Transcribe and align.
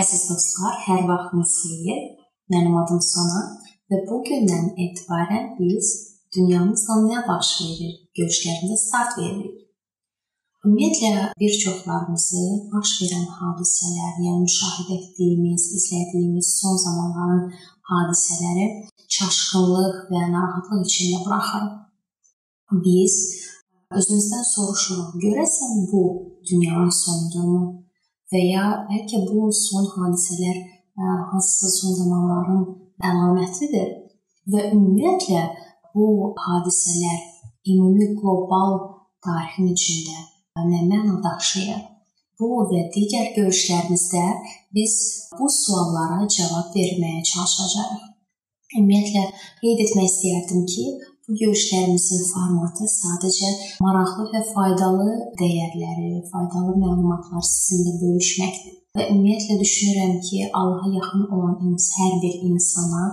Əziz 0.00 0.20
dostlar, 0.30 0.76
hər 0.86 1.02
vaxtınız 1.08 1.54
xeyir. 1.60 1.98
Mənim 2.52 2.76
adım 2.80 3.00
Sona 3.04 3.40
və 3.90 3.98
bu 4.08 4.20
gündən 4.28 4.68
etibarən 4.84 5.50
biz 5.58 5.88
dünyamızda 6.36 6.94
nə 7.06 7.24
baş 7.26 7.50
verir 7.60 7.96
görüşlərində 8.18 8.78
start 8.80 9.18
veririk. 9.18 9.58
Ümumiyyətlə 10.64 11.26
bir 11.42 11.58
çoxlarımızı 11.64 12.44
baş 12.72 12.94
verən 13.00 13.26
hadisələr, 13.40 14.14
yəni 14.26 14.46
müşahidə 14.46 14.96
etdiyimiz, 15.00 15.66
izlədiyimiz 15.80 16.54
son 16.60 16.80
zamanların 16.84 17.44
hadisələri 17.90 18.66
çaşqınlıq 19.18 20.00
və 20.14 20.24
narahatlıq 20.36 20.86
içində 20.86 21.20
buraxır. 21.26 21.68
Biz 22.88 23.20
özümüzdən 24.00 24.48
soruşuruq, 24.54 25.14
görəsən 25.26 25.86
bu 25.92 26.02
dünyanın 26.52 26.98
sonudurmu? 27.04 27.64
Və 28.32 28.40
ya 28.46 28.66
bəlkə 28.88 29.24
bu 29.28 29.50
son 29.64 29.86
hadisələr 29.94 30.58
hansısa 31.30 31.68
son 31.78 31.96
zamanların 32.00 32.64
əlamətidir 33.10 33.88
və 34.52 34.66
ümumiyyətlə 34.74 35.42
bu 35.94 36.06
hadisələr 36.46 37.20
ümumi 37.72 38.10
qlobal 38.18 38.76
tarixin 39.24 39.72
içində 39.74 40.18
nə 40.70 40.82
məna 40.90 41.16
daşıyır? 41.24 41.80
Bu 42.40 42.62
və 42.70 42.86
digər 42.94 43.32
görüşlərimizdə 43.36 44.22
biz 44.76 44.94
bu 45.38 45.48
suallara 45.52 46.24
cavab 46.36 46.70
verməyə 46.76 47.20
çalışacağıq. 47.32 48.06
Ümumiyyətlə 48.78 49.24
qeyd 49.60 49.82
etmək 49.84 50.06
istəyərdim 50.08 50.62
ki, 50.72 50.84
Bu 51.30 51.36
görüşlərimizin 51.38 52.24
formatı 52.26 52.88
sadəcə 52.90 53.48
maraqlı 53.84 54.24
və 54.32 54.40
faydalı 54.48 55.12
dəyərləri, 55.38 56.08
faydalı 56.30 56.72
məlumatlar 56.80 57.44
sizinlə 57.46 57.92
bölüşməkdir. 58.00 58.72
Və 58.98 59.04
ümumiyyətlə 59.12 59.58
düşünürəm 59.60 60.16
ki, 60.26 60.40
Allaha 60.60 60.90
yaxın 60.96 61.28
olan 61.36 61.76
hər 61.98 62.16
bir 62.24 62.34
insana 62.48 63.04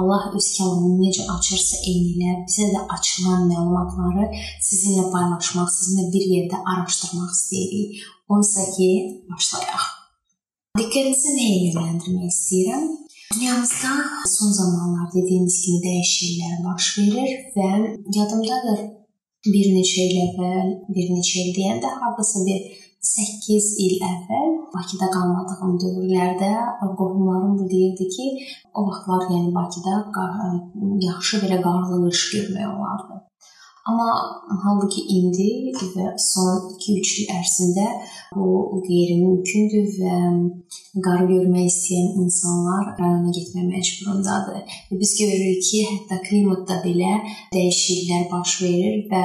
Allah 0.00 0.24
öz 0.38 0.48
kəlamını 0.54 0.96
necə 1.02 1.26
açırsa 1.34 1.82
eynilə 1.90 2.38
bizə 2.46 2.70
də 2.72 2.86
açılan 2.96 3.44
məlumatları 3.52 4.30
sizinlə 4.70 5.04
paylaşmaq, 5.12 5.68
sizinlə 5.76 6.08
bir 6.14 6.24
yerdə 6.32 6.62
araşdırmaq 6.72 7.36
istəyirik. 7.36 8.00
Oysa 8.32 8.64
ki, 8.78 8.90
başlayaq. 9.28 9.84
Diqqətinizi 10.80 11.36
nəyə 11.36 11.60
yönləndirmək 11.66 12.32
istəyirəm? 12.32 12.88
Dünyamızda 13.34 13.88
son 14.38 14.52
zamanlar 14.52 15.08
dediyimiz 15.14 15.56
kimi 15.64 15.80
dəyişikliklər 15.86 16.60
baş 16.66 16.86
verir 16.98 17.32
və 17.56 17.66
yadımdadır 18.16 18.78
bir 19.54 19.66
neçə 19.74 20.06
il 20.08 20.16
əvvəl, 20.22 20.70
bir 20.94 21.10
neçə 21.16 21.42
il 21.42 21.50
deyəndə 21.58 21.90
hardasa 22.00 22.44
bir 22.46 22.62
8 23.10 23.68
il 23.84 24.00
əvvəl 24.12 24.56
Bakıda 24.72 25.10
qalmadığım 25.12 25.76
dövrlərdə 25.82 26.50
qohumlarım 26.80 27.54
da 27.60 27.68
deyirdi 27.74 28.08
ki, 28.16 28.26
o 28.74 28.86
vaxtlar 28.88 29.28
yəni 29.34 29.54
Bakıda 29.58 29.94
yaxşı 31.08 31.44
belə 31.44 31.60
qarlı 31.68 32.00
qış 32.08 32.24
görmək 32.34 32.66
olardı. 32.72 33.17
Amma 33.88 34.08
halbuki 34.64 35.02
indi 35.16 35.72
və 35.94 36.10
son 36.20 36.66
2-3 36.74 37.12
il 37.22 37.30
ərzində 37.38 37.86
bu 38.36 38.48
qeyri-mümkündür 38.84 39.86
və 39.94 40.16
qar 41.06 41.22
görmək 41.30 41.70
istəyən 41.70 42.10
insanlar 42.24 42.90
rayona 42.98 43.32
getməyə 43.32 43.64
məcburundadır. 43.70 44.76
Və 44.90 45.00
biz 45.00 45.14
görürük 45.20 45.64
ki, 45.70 45.84
hətta 45.92 46.20
klimatda 46.26 46.80
belə 46.84 47.14
dəyişikliklər 47.54 48.28
baş 48.34 48.56
verir 48.66 49.06
və 49.12 49.24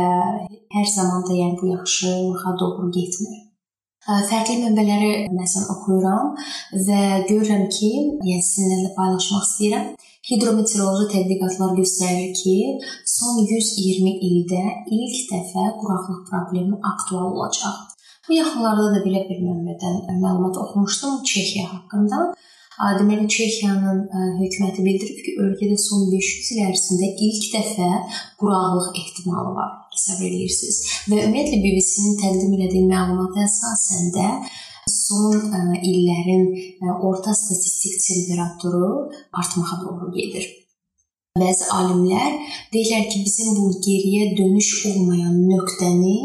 hər 0.78 0.88
zaman 0.95 1.28
da 1.28 1.39
yəni 1.41 1.59
bu 1.59 1.73
yaxşılığa 1.73 2.56
doğru 2.64 2.91
getmir. 3.00 3.41
Fərqli 4.03 4.58
mənbələri 4.59 5.11
məsələn 5.31 5.69
oxuyuram 5.75 6.34
və 6.88 7.03
görürəm 7.28 7.67
ki, 7.72 7.91
yəni 8.31 8.47
sizinlə 8.47 8.95
paylaşmaq 8.95 9.45
istəyirəm 9.47 9.94
Hidrometeoroloji 10.24 11.10
tədqiqatlar 11.12 11.74
göstərir 11.76 12.30
ki, 12.40 12.54
son 13.14 13.42
120 13.44 14.22
ildə 14.28 14.62
ilk 14.98 15.18
dəfə 15.31 15.66
quraqlıq 15.81 16.22
problemi 16.30 16.78
aktual 16.92 17.25
olacaq. 17.34 17.81
Bu 18.30 18.38
yaxınlarda 18.38 18.94
da 18.94 19.02
belə 19.03 19.25
bir 19.28 19.42
mənbədən 19.44 19.97
məlumat 20.22 20.62
oxumuşdum 20.62 21.20
Çexiya 21.28 21.66
haqqında. 21.74 22.22
Deməli 23.00 23.28
Çexiyanın 23.36 24.00
hökuməti 24.40 24.88
bildirib 24.88 25.20
ki, 25.25 25.36
ölkədə 25.44 25.75
son 25.90 26.08
500 26.16 26.56
il 26.56 26.64
ərzində 26.70 27.09
ilk 27.28 27.44
dəfə 27.58 27.92
quraqlıq 28.40 28.88
ehtimalı 29.03 29.52
var. 29.59 29.74
Hesab 29.92 30.24
edirsiniz. 30.24 30.80
Və 31.12 31.20
ümumiyyətlə 31.26 31.59
BBC-nin 31.68 32.16
təqdim 32.24 32.56
etdiyi 32.64 32.88
məlumata 32.88 33.44
əsasən 33.44 34.14
də 34.16 34.30
son 34.88 35.38
e, 35.60 35.62
illərin 35.92 36.44
e, 36.56 36.92
orta 37.10 37.34
statistik 37.36 37.96
temperaturu 38.08 39.12
artmağa 39.34 39.80
doğru 39.86 40.12
gedir. 40.18 40.50
Bəzi 41.42 41.66
alimlər 41.74 42.34
deyirlər 42.74 43.08
ki, 43.10 43.24
bizim 43.26 43.56
bu 43.58 43.70
geriyə 43.86 44.26
dönüş 44.38 44.68
olmayan 44.90 45.40
nöqtəni 45.50 46.18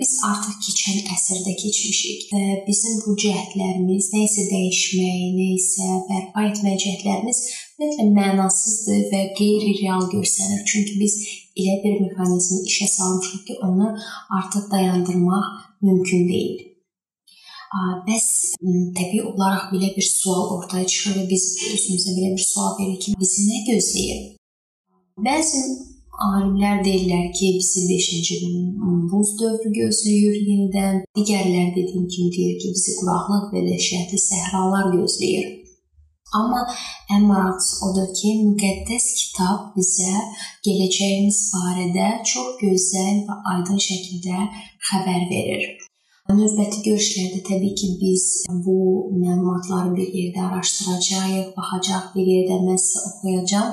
biz 0.00 0.16
artıq 0.30 0.56
keçən 0.64 1.12
əsrdə 1.14 1.54
keçmişik 1.60 2.24
və 2.32 2.40
bizim 2.66 2.96
bu 3.04 3.14
cəhdlərimiz, 3.22 4.10
nə 4.14 4.24
isə 4.26 4.48
dəyişmək, 4.50 5.22
nə 5.36 5.46
isə 5.60 5.86
bərpa 6.10 6.48
etmək 6.50 6.82
cəhdlərimiz 6.84 7.40
ümumiyyətlə 7.78 8.08
mənasızdır 8.18 9.04
və 9.12 9.20
qeyri-real 9.38 10.08
görsənir. 10.10 10.64
Çünki 10.66 10.98
biz 11.02 11.14
elə 11.54 11.76
bir 11.84 12.00
mexanizmi 12.02 12.64
işə 12.72 12.88
salmışıq 12.96 13.44
ki, 13.46 13.58
onu 13.68 13.94
artıq 14.40 14.70
dayandırmaq 14.72 15.46
mümkün 15.86 16.28
deyil. 16.28 16.67
Bəs 18.06 18.26
təbii 18.96 19.26
olaraq 19.30 19.68
belə 19.72 19.90
bir 19.96 20.06
sual 20.08 20.54
ortaya 20.56 20.86
çıxır 20.88 21.18
və 21.18 21.24
biz 21.32 21.44
özümüzə 21.74 22.14
belə 22.16 22.30
bir 22.36 22.44
sual 22.44 22.72
veririk 22.78 23.02
ki, 23.04 23.12
bizi 23.20 23.44
nə 23.48 23.58
gözləyir? 23.66 24.22
Bəzi 25.26 25.60
alimlər 26.28 26.80
deyirlər 26.86 27.26
ki, 27.36 27.50
bizi 27.58 27.84
5-ci 27.90 28.38
buz 29.12 29.34
dövrü 29.40 29.72
gözləyir 29.76 30.38
yenidən. 30.48 31.02
Digərləri 31.18 31.74
dediyim 31.76 32.06
kimi 32.14 32.32
deyir 32.36 32.56
ki, 32.62 32.72
bizi 32.76 32.96
quraqlıq 33.00 33.52
və 33.52 33.64
dəhşətli 33.68 34.20
səhralar 34.24 34.88
gözləyir. 34.94 35.52
Amma 36.38 36.62
ən 37.14 37.28
maraqlısı 37.28 37.76
odur 37.86 38.08
ki, 38.16 38.32
müqəddəs 38.46 39.06
kitab 39.20 39.76
bizə 39.76 40.14
gələcəyimiz 40.64 41.38
barədə 41.52 42.08
çox 42.32 42.56
gözəl 42.64 43.22
və 43.28 43.38
aydın 43.52 43.84
şəkildə 43.88 44.48
xəbər 44.90 45.28
verir. 45.34 45.77
Növbəti 46.28 46.82
görüşlərdə 46.84 47.38
təbii 47.46 47.74
ki, 47.80 47.86
biz 48.02 48.24
bu 48.64 48.74
məlumatları 49.16 49.94
bir 49.96 50.08
yerdə 50.12 50.42
araşdıracağıq, 50.44 51.46
baxacaq, 51.56 52.10
bir 52.16 52.26
yerdə 52.28 52.58
mən 52.66 52.76
sizə 52.82 53.04
oxuyacağam 53.08 53.70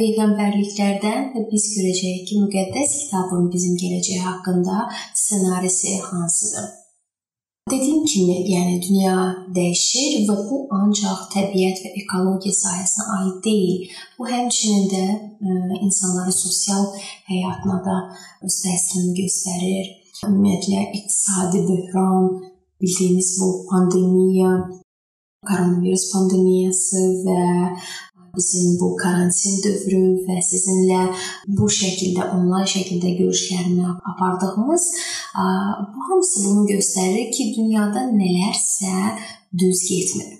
peyğəmbərliklərdən 0.00 1.30
biz 1.48 1.64
görəcəyik 1.78 2.26
ki, 2.28 2.42
müqəddəs 2.42 2.92
kitabın 3.04 3.46
bizim 3.54 3.78
gələcək 3.80 4.20
haqqında 4.26 4.82
ssenarisi 5.22 5.94
hansıdır. 6.10 6.66
Dediyim 7.72 8.04
kimi, 8.04 8.36
yəni 8.52 8.76
dünya 8.84 9.14
dəyişir 9.56 10.26
və 10.28 10.36
bu 10.50 10.58
ancaq 10.76 11.22
təbiət 11.32 11.80
və 11.86 11.94
ekologiya 12.02 12.58
sahəsinə 12.58 13.06
aid 13.16 13.40
deyil. 13.48 13.88
Bu 14.18 14.28
həmçinin 14.28 14.86
də 14.92 15.02
ə, 15.08 15.56
insanların 15.80 16.36
sosial 16.36 16.84
həyatına 17.32 17.80
da 17.88 17.96
öz 18.44 18.60
təsirini 18.64 19.16
göstərir 19.22 19.97
ümumiyyətlə 20.26 20.82
iqtisadi 20.98 21.62
böhran, 21.68 22.28
bildiyimiz 22.80 23.30
bu 23.40 23.48
pandemiya, 23.70 24.52
koronavirus 25.48 26.04
pandemiyası 26.12 27.02
və 27.26 27.42
bizim 28.36 28.78
bu 28.80 28.88
karantin 29.02 29.58
dövrü 29.64 30.02
və 30.28 30.38
sizinlə 30.46 31.02
bu 31.58 31.68
şəkildə 31.78 32.28
onlayn 32.36 32.68
şəkildə 32.74 33.14
görüşlərimi 33.20 33.86
apardığımız 34.12 34.88
bu 35.92 36.08
hamısı 36.08 36.44
bunu 36.46 36.66
göstərir 36.72 37.30
ki, 37.34 37.52
dünyada 37.56 38.08
nələrsə 38.10 38.94
düz 39.62 39.84
getmir. 39.90 40.34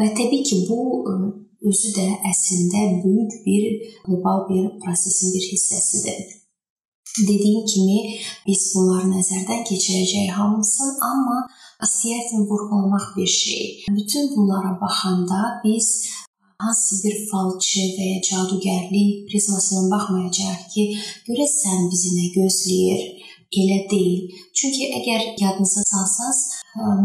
Və 0.00 0.12
təbii 0.18 0.44
ki, 0.48 0.60
bu 0.68 0.80
özü 1.68 1.90
də 1.96 2.06
əslində 2.30 2.86
böyük 3.02 3.34
bir 3.46 3.66
qlobal 4.06 4.46
bir 4.50 4.70
prosesin 4.84 5.34
bir 5.34 5.50
hissəsidir. 5.52 6.41
Dediyim 7.20 7.64
kimi 7.68 7.98
biz 8.46 8.60
bunları 8.74 9.10
nəzərdən 9.10 9.66
keçirəcəyik 9.68 10.32
hamısını, 10.38 10.92
amma 11.10 11.38
istəyərdim 11.84 12.46
vurğulamaq 12.48 13.06
bir 13.16 13.26
şey. 13.26 13.84
Bütün 13.98 14.36
bunlara 14.36 14.80
baxanda 14.80 15.40
biz 15.64 15.88
hansı 16.62 17.02
bir 17.04 17.16
falçı 17.30 17.84
və 17.96 18.06
ya 18.12 18.22
cadugərlik 18.28 19.28
prizmasından 19.28 19.90
baxmayacağıq 19.92 20.64
ki, 20.74 20.86
görəsən 21.28 21.90
bizi 21.92 22.14
nə 22.16 22.32
gözləyir? 22.38 23.04
Elə 23.60 23.78
deyil. 23.90 24.40
Çünki 24.56 24.88
əgər 24.98 25.24
yadınıza 25.42 25.84
salsaz, 25.90 26.38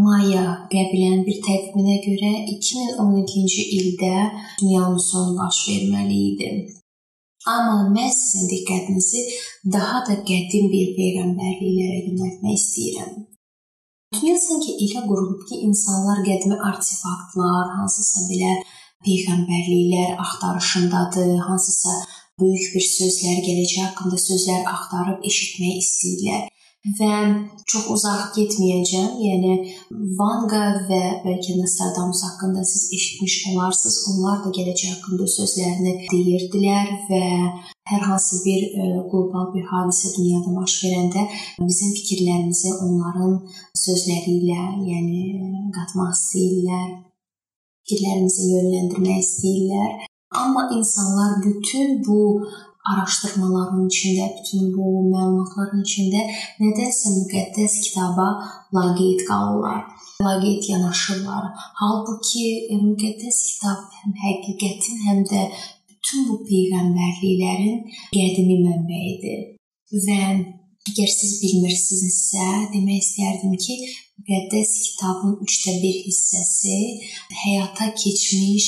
Maya 0.03 0.43
qəbilənin 0.71 1.25
bir 1.27 1.41
təqviminə 1.43 1.97
görə 2.05 2.29
2012-ci 2.53 3.65
ildə 3.81 4.13
dünyanın 4.61 5.01
sonu 5.09 5.35
baş 5.41 5.65
verməli 5.67 6.19
idi. 6.31 6.51
Amma 7.53 7.77
mən 7.95 8.09
sizin 8.11 8.49
diqqətinizi 8.51 9.21
daha 9.75 10.01
da 10.07 10.15
qədim 10.29 10.67
bir 10.73 10.93
peyğəmbərliklərə 10.97 11.99
yönəltmək 12.07 12.57
istəyirəm. 12.59 13.13
Dünya 14.17 14.35
sanki 14.39 14.75
elə 14.85 15.03
qurulub 15.07 15.45
ki, 15.47 15.61
insanlar 15.67 16.23
qədimi 16.27 16.57
artefaktlar, 16.69 17.71
hansısa 17.79 18.25
belə 18.31 18.51
peyğəmbərliklər 19.07 20.19
axtarışındadır, 20.25 21.33
hansısa 21.47 21.95
böyük 22.41 22.67
bir 22.75 22.85
sözlər, 22.87 23.41
gələcək 23.47 23.83
haqqında 23.85 24.21
sözlər 24.27 24.67
axtarıb 24.73 25.25
eşitmək 25.31 25.81
istəyirlər 25.83 26.45
və 26.99 27.13
çox 27.67 27.87
uzaq 27.95 28.35
getməyəcəm. 28.37 29.07
Yəni 29.27 29.53
Vanga 30.19 30.63
və 30.89 31.01
bəlkə 31.25 31.57
Nostradamus 31.57 32.21
haqqında 32.25 32.63
siz 32.63 32.87
eşitmiş 32.95 33.35
olarsınız. 33.51 33.97
Onlar 34.11 34.43
da 34.45 34.53
gələcək 34.57 34.93
haqqında 34.95 35.27
sözlərini 35.37 35.95
deyirdilər 36.11 36.93
və 37.09 37.23
hər 37.91 38.03
hansı 38.09 38.41
bir 38.45 38.61
e, 38.67 38.85
qlobal 39.09 39.51
bir 39.55 39.65
hadisə 39.71 40.13
dünyada 40.17 40.53
baş 40.59 40.77
verəndə 40.83 41.25
bizim 41.63 41.93
fikirlərimizi 41.97 42.73
onların 42.85 43.35
sözləri 43.85 44.37
ilə, 44.41 44.63
yəni 44.91 45.71
qatmaq 45.75 46.13
istəyirlər. 46.15 46.87
Fikirlərimizi 47.87 48.51
yönləndirmək 48.53 49.19
istəyirlər. 49.23 50.07
Amma 50.35 50.67
insanlar 50.75 51.37
bütün 51.43 52.03
bu 52.03 52.43
araşdırmaların 52.91 53.87
içində, 53.91 54.27
bütün 54.37 54.71
bu 54.75 54.91
məlumatların 55.11 55.83
içində 55.83 56.23
nədənsə 56.61 57.13
müqəddəs 57.17 57.77
kitaba 57.85 58.27
laqeyd 58.77 59.23
qalırlar. 59.29 59.81
Laqeyd 60.27 60.69
yanaşırlar. 60.71 61.49
Halbuki 61.81 62.45
e, 62.73 62.79
müqəddəs 62.89 63.39
kitab 63.49 63.97
həm 63.99 64.15
həqiqətin, 64.25 65.01
həm 65.07 65.23
də 65.31 65.43
bütün 65.91 66.29
bu 66.29 66.39
peyğəmbərliklərin 66.49 67.83
qədimi 68.15 68.59
mənbəyidir. 68.65 69.43
Və 70.07 70.21
əgər 70.87 71.09
siz 71.11 71.37
bilmirsinizsə, 71.43 72.45
demək 72.73 73.03
istərdim 73.03 73.55
ki, 73.63 73.79
müqəddəs 74.21 74.71
kitabın 74.85 75.35
3də 75.45 75.75
1 75.83 75.99
hissəsi 76.07 76.77
həyata 77.43 77.91
keçmiş 78.01 78.67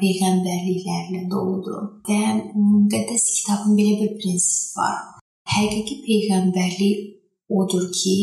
peyğəmbərliklərlə 0.00 1.24
doludur. 1.30 1.88
Və 2.08 2.20
müqəddəs 2.56 3.24
kitabın 3.38 3.78
belə 3.78 3.94
bir 4.02 4.12
prinsipi 4.20 4.78
var. 4.80 4.98
Həqiqi 5.52 5.98
peyğəmbərlik 6.06 7.08
odur 7.52 7.88
ki, 7.92 8.18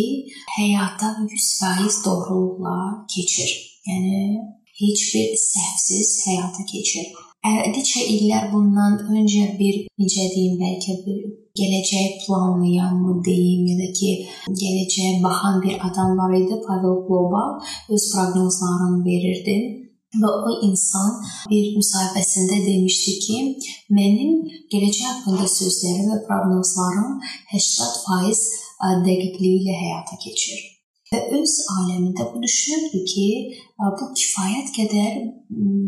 həyata 0.58 1.16
100% 1.24 2.06
doğruluqla 2.06 2.78
keçir. 3.14 3.52
Yəni 3.90 4.38
heç 4.82 5.02
bir 5.14 5.34
səhvsiz 5.42 6.14
həyata 6.28 6.66
keçir. 6.72 7.10
Neçə 7.74 8.02
illər 8.14 8.50
bundan 8.52 8.98
öncə 9.16 9.46
bir 9.60 9.76
necə 10.02 10.26
deyim, 10.34 10.58
bəlkə 10.60 10.96
bir 11.06 11.20
gələcək 11.60 12.26
planlayan 12.26 12.98
mı 13.00 13.20
deyim, 13.24 13.68
ya 13.70 13.76
da 13.80 13.88
ki, 14.00 14.10
gələcəyə 14.62 15.22
baxan 15.24 15.62
bir 15.64 15.78
adam 15.88 16.18
var 16.20 16.36
idi, 16.36 16.58
Pavel 16.68 16.98
Global 17.08 17.56
öz 17.96 18.10
proqnozlarını 18.12 19.06
verirdi 19.06 19.56
Və 20.18 20.30
o 20.50 20.52
insan 20.66 21.20
bir 21.52 21.66
müsahibəsində 21.78 22.56
demişdi 22.66 23.12
ki, 23.26 23.36
mənim 23.94 24.40
gələcək 24.74 25.06
haqqında 25.06 25.46
sözlərim 25.54 26.08
və 26.14 26.18
proqnozlarım 26.26 27.20
80% 27.54 28.42
dəqiqliyi 29.06 29.60
ilə 29.62 29.76
həyata 29.84 30.18
keçir. 30.24 30.64
Və 31.14 31.20
öz 31.38 31.54
aləmində 31.76 32.26
bu 32.34 32.42
düşünürdü 32.42 33.04
ki, 33.12 33.28
bu 33.78 34.10
kifayət 34.22 34.74
qədər 34.80 35.22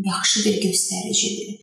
yaxşı 0.06 0.46
bir 0.46 0.62
göstəricidir. 0.68 1.58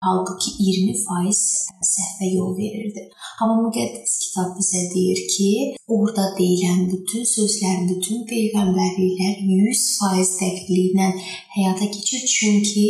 Halbuki 0.00 0.50
20% 0.64 1.76
səhvə 1.84 2.28
yol 2.32 2.54
verirdi. 2.56 3.02
Amma 3.44 3.58
müqəddəs 3.66 4.14
kitab 4.22 4.54
bizə 4.56 4.86
deyir 4.94 5.20
ki, 5.32 5.48
orada 5.96 6.24
deyilən 6.38 6.86
bütün 6.88 7.26
sözlərin, 7.28 7.84
bütün 7.90 8.22
peyğəmbərliklər 8.30 9.42
100% 9.50 10.32
dəqiqliklə 10.40 11.10
həyata 11.58 11.90
keçir, 11.98 12.24
çünki 12.32 12.86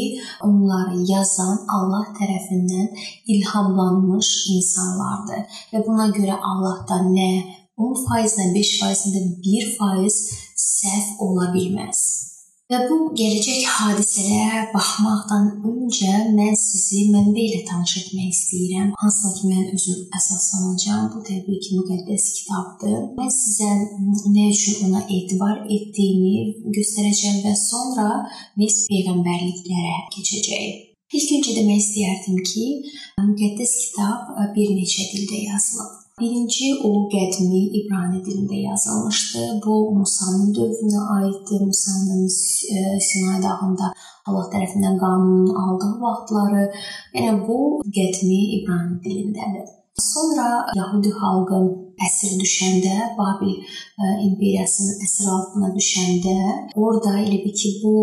onları 0.46 1.02
yazan 1.10 1.58
Allah 1.80 2.06
tərəfindən 2.20 2.88
ilhamlanmış 3.34 4.32
insanlardır. 4.54 5.60
Və 5.74 5.82
buna 5.90 6.12
görə 6.14 6.38
Allahdan 6.38 7.10
nə 7.18 7.30
10%-dən 7.74 8.54
5%-dən 8.54 9.30
1% 9.50 10.26
səhv 10.70 11.24
ola 11.26 11.50
bilməz. 11.58 12.29
Və 12.70 12.78
bu 12.86 12.96
gələcək 13.18 13.64
hadisələrə 13.66 14.60
baxmaqdan 14.70 15.46
öncə 15.66 16.10
mən 16.36 16.52
sizi 16.54 17.08
mənbə 17.10 17.40
ilə 17.42 17.64
tanış 17.66 17.94
etmək 18.00 18.28
istəyirəm. 18.30 18.92
Hansısa 19.00 19.30
ki 19.38 19.48
mən 19.50 19.64
özüm 19.74 20.04
əsaslanacağam. 20.18 21.08
Bu 21.14 21.22
təbii 21.26 21.58
ki, 21.64 21.80
müqəddəs 21.80 22.26
kitabdır. 22.36 23.00
Mən 23.16 23.32
sizə 23.34 23.72
nə 24.36 24.44
üçün 24.52 24.84
ona 24.86 25.02
etibar 25.16 25.64
etdiyimi 25.66 26.70
göstərəcəm 26.76 27.40
və 27.48 27.56
sonra 27.58 28.06
biz 28.62 28.84
peyğəmbərliklərə 28.92 29.96
keçəcəyik. 30.14 30.86
İlk 31.10 31.32
öncə 31.40 31.56
demək 31.58 31.82
istəyərdim 31.82 32.38
ki, 32.52 32.68
müqəddəs 33.32 33.74
kitab 33.82 34.30
bir 34.54 34.70
neçə 34.78 35.10
dildə 35.10 35.42
yazılıb. 35.48 35.98
Birinci 36.20 36.66
o 36.84 36.90
qədimi 37.12 37.60
İbrani 37.78 38.18
dilində 38.26 38.58
yazılmışdı. 38.60 39.44
Bu 39.64 39.76
Musanın 39.96 40.50
dövrünə 40.56 41.02
aiddir. 41.16 41.60
Musanın 41.70 42.24
e, 42.26 43.00
Sinay 43.08 43.38
dağında 43.44 43.92
Allah 44.28 44.48
tərəfindən 44.54 44.98
qanunun 45.00 45.54
aldığı 45.62 45.92
vaxtları, 46.02 46.64
yəni 47.16 47.38
bu 47.46 47.58
qədimi 47.98 48.40
İbrani 48.56 48.98
dilindədir. 49.04 49.70
Sonra 50.00 50.48
Yahudi 50.76 51.12
xalqı 51.20 51.60
əsir 52.06 52.36
düşəndə, 52.42 52.96
Babil 53.20 53.54
e, 53.56 54.10
imperiyasının 54.26 55.00
əsir 55.06 55.30
altına 55.36 55.72
düşəndə, 55.78 56.36
orada 56.84 57.14
elə 57.22 57.40
bil 57.46 57.56
ki, 57.62 57.72
bu 57.82 57.94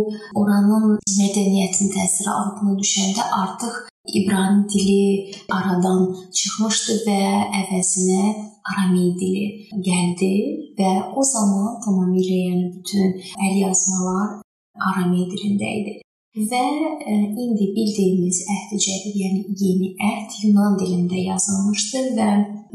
oranın 0.41 0.97
mədəniyyətinin 1.19 1.93
təsiri 1.99 2.33
altına 2.33 2.73
düşəndə 2.81 3.29
artıq 3.43 3.77
İbrani 4.13 4.63
dili 4.71 5.33
aradan 5.51 6.03
çıxmışdı 6.37 6.95
və 7.07 7.21
əvəzinə 7.61 8.23
Arami 8.67 9.13
dili 9.19 9.45
gəldi 9.87 10.33
və 10.79 10.91
o 11.15 11.23
zaman 11.23 11.77
tamamilə 11.85 12.39
yəni 12.47 12.65
bütün 12.75 13.15
əlyazmalar 13.47 14.41
Arami 14.89 15.25
dilində 15.31 15.71
idi. 15.81 15.93
Və 16.37 16.57
e, 17.01 17.13
indi 17.41 17.67
bildiyimiz 17.73 18.43
əhd 18.53 18.73
cədid, 18.83 19.15
yəni 19.17 19.39
yeni 19.57 19.87
əhd 20.05 20.35
Yunan 20.43 20.75
dilində 20.77 21.17
yazılmışdı 21.17 22.01
və 22.19 22.27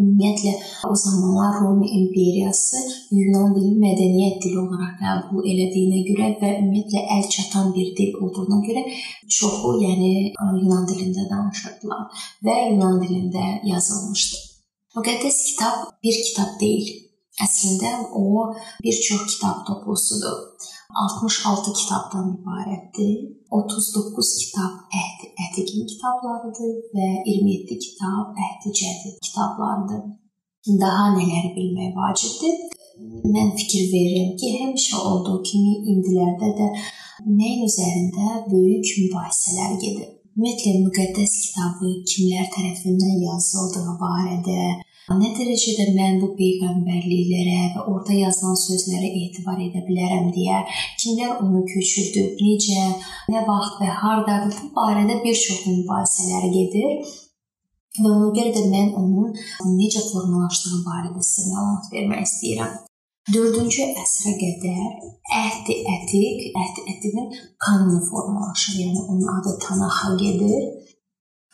ümumiyyətlə 0.03 0.55
o 0.89 0.97
zamanlar 0.99 1.61
Roma 1.61 1.87
imperiyası 1.87 2.81
Yunan 3.15 3.55
dili 3.55 3.77
mədəniyyət 3.85 4.43
dili 4.43 4.59
olaraq 4.65 4.97
qəbul 5.05 5.47
elədiyinə 5.53 6.03
görə 6.09 6.33
və 6.43 6.51
ümumiyyətlə 6.57 7.05
əl 7.19 7.29
çatan 7.37 7.71
bir 7.77 7.95
dil 8.01 8.19
olduğuna 8.19 8.59
görə 8.67 8.83
çoxu, 9.37 9.77
yəni 9.85 10.11
Yunan 10.33 10.89
dilində 10.91 11.29
danışırdılar 11.31 12.27
və 12.49 12.59
Yunan 12.73 12.99
dilində 13.05 13.47
yazılmışdı. 13.71 14.43
Müqəddəs 14.99 15.39
kitab 15.53 15.87
bir 16.03 16.19
kitab 16.27 16.59
deyil. 16.59 16.91
Əslində 17.41 17.95
o 18.19 18.51
bir 18.83 19.03
çox 19.07 19.23
kitab 19.37 19.63
toplusudur. 19.71 20.49
66 21.01 21.73
kitabdan 21.81 22.33
ibarətdir. 22.37 23.15
39 23.53 24.31
kitab 24.41 24.73
Əhd 25.01 25.25
Ətiqin 25.47 25.89
kitablarıdır 25.91 26.75
və 26.97 27.09
27 27.29 27.79
kitab 27.85 28.39
Əhd 28.47 28.69
Cədid 28.79 29.19
kitablarıdır. 29.27 30.03
Daha 30.83 31.07
nələri 31.17 31.51
bilmək 31.57 31.93
vacibdir? 31.99 32.57
Mən 33.35 33.53
fikir 33.59 33.89
verirəm 33.93 34.33
ki, 34.41 34.51
həmişə 34.63 35.01
olduğu 35.11 35.39
kimi 35.49 35.75
indilərdə 35.95 36.51
də 36.59 36.69
nəyin 37.27 37.67
üzərində 37.67 38.43
böyük 38.53 38.93
mübahisələr 39.03 39.79
gedir. 39.85 40.09
Ümumiyyətlə 40.33 40.79
müqəddəs 40.87 41.33
kitabı 41.45 41.91
kimlər 42.09 42.47
tərəfindən 42.55 43.19
yazıldığı 43.27 43.97
barədə 44.01 44.61
Nə 45.19 45.29
dərəcədə 45.37 45.93
mən 45.97 46.21
bu 46.23 46.29
peyğəmbərliklərə 46.39 47.59
və 47.75 47.83
orada 47.93 48.15
yazılan 48.17 48.59
sözlərə 48.61 49.09
etibar 49.23 49.59
edə 49.61 49.83
bilərəm 49.89 50.31
deyə, 50.37 50.61
kimlər 51.03 51.43
onu 51.45 51.65
köçürdü, 51.69 52.23
necə, 52.39 52.85
nə 53.33 53.43
vaxt 53.49 53.83
və 53.83 53.91
hardadır 54.03 54.55
bu 54.61 54.71
barədə 54.79 55.19
bir 55.25 55.37
çox 55.43 55.67
mübahisələr 55.69 56.47
gedir. 56.55 57.13
Və 57.99 58.09
ona 58.09 58.31
görə 58.39 58.55
də 58.57 58.63
mən 58.73 58.95
onun 58.97 59.35
necə 59.77 60.01
formalaşdığı 60.07 60.81
barədə 60.87 61.27
sizə 61.29 61.51
məlumat 61.51 61.93
vermək 61.93 62.25
istəyirəm. 62.29 62.79
4-cü 63.33 63.85
əsrə 64.03 64.33
qədər 64.39 64.87
əhd 65.39 65.69
ətiq, 65.71 66.47
əhd 66.63 66.81
ətiqin 66.91 67.29
qanunu 67.63 68.01
formalaşır. 68.09 68.81
Yəni 68.81 69.05
onun 69.05 69.29
adı 69.37 69.53
Tanaxa 69.63 70.17
gedir 70.19 70.65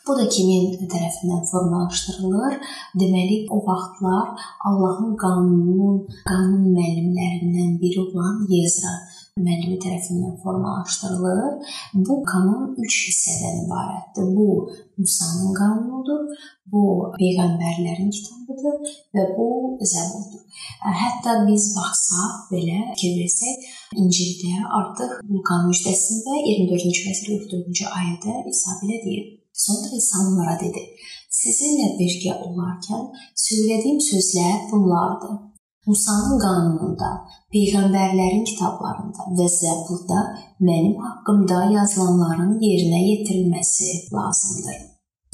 Bu 0.07 0.15
da 0.17 0.25
kimin 0.35 0.87
tərəfindən 0.93 1.43
formalaşdırılır? 1.51 2.55
Deməli, 3.01 3.37
o 3.55 3.57
vaxtlar 3.67 4.27
Allahın 4.67 5.15
qanununun 5.23 5.97
qanun 6.29 6.67
müəllimlərindən 6.75 7.73
biri 7.81 7.99
olan 8.05 8.45
Yezra 8.53 8.93
müəllimi 9.39 9.77
tərəfindən 9.83 10.37
formalaşdırılır. 10.43 11.73
Bu 12.07 12.15
qanun 12.31 12.75
3 12.85 12.99
hissədən 13.07 13.59
ibarətdir. 13.65 14.29
Bu 14.37 14.47
Musanın 14.99 15.53
qanunudur, 15.59 16.23
bu 16.71 16.81
peyğəmbərlərin 17.19 18.09
kitabıdır 18.15 18.95
və 19.15 19.25
bu 19.35 19.47
Zəburdur. 19.91 20.41
Hətta 21.01 21.35
biz 21.47 21.69
baxsaq 21.77 22.49
belə 22.51 22.79
fikirləsək, 22.93 23.67
İncildə 24.03 24.55
artıq 24.79 25.13
Luka 25.31 25.61
müjdəsində 25.67 26.39
24-cü 26.47 27.05
fəsil 27.07 27.37
44-cü 27.45 27.87
ayədə 27.99 28.35
İsa 28.51 28.75
belə 28.81 28.99
deyir: 29.05 29.29
Sonra 29.65 29.87
İsa 29.99 30.17
onlara 30.27 30.55
dedi: 30.63 30.81
Sizinlə 31.39 31.87
birgə 31.99 32.35
olarkən 32.45 33.01
söylədiyim 33.45 33.99
sözlər 34.05 34.57
bunlardır. 34.71 35.35
Musanın 35.89 36.39
qanununda, 36.43 37.09
peyğəmbərlərin 37.53 38.45
kitablarında 38.49 39.27
və 39.39 39.47
Zəburda 39.55 40.19
mənim 40.69 40.95
haqqımda 41.05 41.59
yazılanların 41.75 42.55
yerinə 42.63 42.99
yetirilməsi 43.09 43.89
lazımdır. 44.15 44.79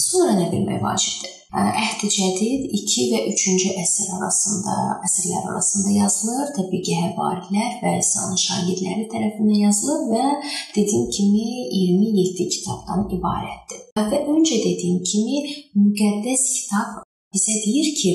Sonra 0.10 0.38
nə 0.40 0.52
bilmək 0.54 0.82
vacibdir? 0.84 1.34
Əhd-i 1.56 2.10
Cədid 2.12 2.64
2 2.76 3.04
və 3.12 3.20
3-cü 3.32 3.70
əsr 3.80 4.10
arasında, 4.18 4.74
əsrlər 5.08 5.46
arasında 5.54 5.94
yazılır. 5.96 6.50
Təbii 6.58 6.82
ki, 6.84 6.96
həvarilər 7.00 7.78
və 7.80 7.94
İsa'nın 8.02 8.42
şagirdləri 8.42 9.06
tərəfindən 9.14 9.62
yazılır 9.62 10.02
və 10.12 10.26
dediyim 10.76 11.08
kimi 11.16 11.46
27 11.78 12.50
kitabdan 12.58 13.06
ibarətdir. 13.18 13.86
Və 13.96 14.20
öncə 14.36 14.60
dediyim 14.66 15.00
kimi 15.08 15.46
müqəddəs 15.80 16.44
kitab 16.58 17.00
bizə 17.32 17.56
deyir 17.64 17.94
ki, 18.02 18.14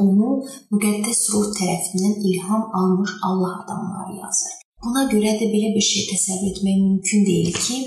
onu 0.00 0.38
müqəddəs 0.72 1.22
ruh 1.34 1.52
tərəfindən 1.60 2.24
ilham 2.30 2.70
almış 2.80 3.18
Allah 3.28 3.54
adamları 3.66 4.16
yazır. 4.22 4.56
Buna 4.84 5.04
görə 5.12 5.36
də 5.36 5.52
belə 5.52 5.74
bir 5.76 5.84
şey 5.84 6.08
təsəvvür 6.14 6.54
etmək 6.54 6.84
mümkün 6.86 7.28
deyil 7.28 7.52
ki, 7.66 7.78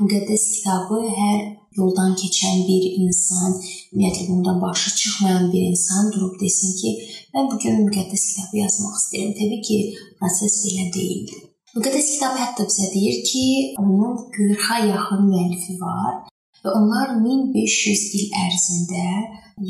müqəddəs 0.00 0.44
kitabı 0.54 0.98
hər 1.18 1.38
yoldan 1.78 2.14
keçən 2.20 2.62
bir 2.68 2.84
insan, 3.02 3.56
ümumiyyətlə 3.92 4.28
bundan 4.28 4.60
başı 4.60 4.92
çıxmayan 5.00 5.46
bir 5.52 5.62
insan 5.72 6.12
durub 6.12 6.36
desin 6.40 6.76
ki, 6.80 6.92
mən 7.34 7.50
bu 7.50 7.58
gün 7.62 7.82
müqəddəs 7.86 8.24
kitabı 8.30 8.62
yazmaq 8.62 8.96
istəyirəm. 9.00 9.34
Təbii 9.40 9.62
ki, 9.68 9.78
proses 10.18 10.56
belə 10.64 10.86
deyildi. 10.96 11.42
Müqəddəs 11.76 12.08
kitab 12.14 12.36
hətta 12.42 12.68
bizə 12.68 12.90
deyir 12.94 13.22
ki, 13.30 13.44
onun 13.82 14.20
40-a 14.36 14.78
yaxın 14.92 15.28
müəllifi 15.30 15.78
var 15.80 16.12
və 16.64 16.76
onlar 16.78 17.16
1500 17.24 18.04
il 18.20 18.36
ərzində 18.44 19.06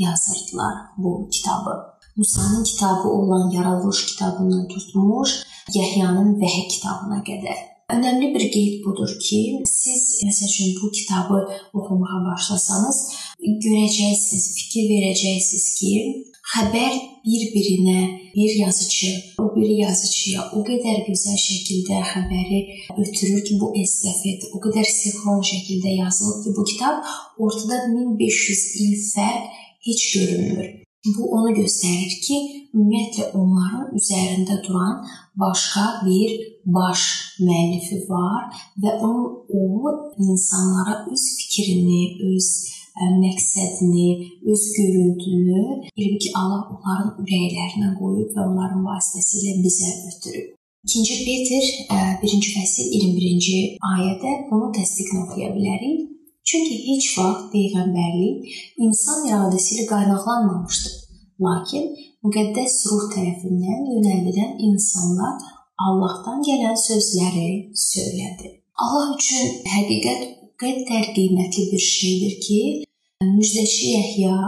yazırdılar 0.03 0.75
bu 0.99 1.29
kitabı. 1.31 1.75
Musa'nın 2.17 2.65
kitabı 2.65 3.09
olan 3.09 3.51
Yaradılış 3.51 4.07
kitabından 4.07 4.69
tutmuş 4.69 5.31
Yəhyanın 5.75 6.39
Vəhy 6.41 6.69
kitabına 6.75 7.19
qədər. 7.31 7.76
Önəmli 7.95 8.35
bir 8.35 8.45
qeyd 8.51 8.79
budur 8.85 9.11
ki, 9.25 9.37
siz 9.73 10.01
məsəl 10.27 10.49
üçün 10.51 10.71
bu 10.79 10.89
kitabı 10.99 11.37
oxumağa 11.79 12.19
başlasanız, 12.31 12.97
görəcəksiniz, 13.65 14.47
fikir 14.59 14.89
verəcəksiniz 14.93 15.67
ki, 15.79 15.93
xəbər 16.55 16.97
bir-birinə 17.27 18.01
bir 18.35 18.57
yazıcı 18.63 19.11
o 19.43 19.47
biri 19.55 19.77
yazıcıya 19.85 20.49
o 20.59 20.65
qədər 20.67 21.05
gözəl 21.07 21.39
şəkildə 21.45 22.01
xəbəri 22.11 22.61
ötürür 23.05 23.45
ki, 23.47 23.61
bu 23.61 23.71
estafet 23.85 24.49
o 24.51 24.63
qədər 24.67 24.91
sinxron 24.97 25.47
şəkildə 25.53 25.95
yazılıb 26.01 26.43
ki, 26.43 26.57
bu 26.59 26.67
kitab 26.73 27.15
ortada 27.39 27.85
1500 27.95 28.67
il 28.83 28.99
fərq 29.13 29.63
heç 29.87 30.11
görünmür. 30.17 30.86
Bu 31.15 31.29
onu 31.39 31.53
göstərir 31.55 32.15
ki, 32.27 32.37
ümumiyyətlə 32.75 33.29
onların 33.41 33.93
üzərində 33.99 34.57
duran 34.67 35.05
başqa 35.43 35.85
bir 36.07 36.33
baş 36.77 37.03
müəllifi 37.47 38.01
var 38.09 38.49
və 38.83 38.97
o, 39.09 39.13
o 39.61 39.93
insanlara 40.27 40.97
öz 41.13 41.27
fikrini, 41.39 42.01
öz 42.33 42.49
ə, 42.97 43.11
məqsədini, 43.21 44.09
öz 44.51 44.67
görüntünü, 44.79 45.63
elə 45.95 46.19
ki, 46.23 46.35
Allah 46.41 46.67
onların 46.75 47.15
ürəklərinə 47.23 47.95
qoyub 48.01 48.35
və 48.35 48.51
onların 48.51 48.85
vasitəsilə 48.91 49.61
bizə 49.63 49.95
ötürüb. 50.11 50.53
2-ci 50.87 51.15
Peter 51.27 51.65
1-ci 52.23 52.51
fəsil 52.55 52.93
21-ci 52.95 53.57
ayədə 53.95 54.37
bunu 54.51 54.71
təsdiqlə 54.77 55.25
oxuya 55.25 55.49
bilərik. 55.55 56.16
Çünki 56.49 56.77
heç 56.89 57.07
vaxt 57.19 57.49
peyğəmbərlik 57.55 58.37
insan 58.87 59.27
iradəsi 59.31 59.71
ilə 59.77 59.87
qaynaqlanmamışdır. 59.93 60.95
Lakin 61.47 61.89
müqəddəs 62.25 62.77
ruh 62.91 63.09
tərəfindən 63.15 63.83
yönəldilən 63.95 64.53
insanlar 64.69 65.35
Allahdan 65.87 66.45
gələn 66.49 66.79
sözləri 66.89 67.49
söylədi. 67.89 68.53
Allah 68.83 69.11
üçün 69.17 69.59
həqiqət 69.75 70.23
qədər 70.63 71.11
qiymətli 71.17 71.67
bir 71.73 71.83
şeydir 71.89 72.39
ki, 72.47 72.61
müjdəçi 73.35 73.93
Yəhya 73.97 74.39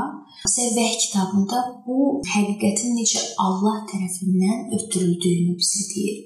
Səvvəh 0.47 0.93
kitabında 1.03 1.61
bu 1.85 2.23
həqiqətin 2.33 2.95
necə 2.97 3.21
Allah 3.45 3.81
tərəfindən 3.91 4.69
ötürüldüyünü 4.77 5.57
bizə 5.59 5.83
deyir. 5.91 6.19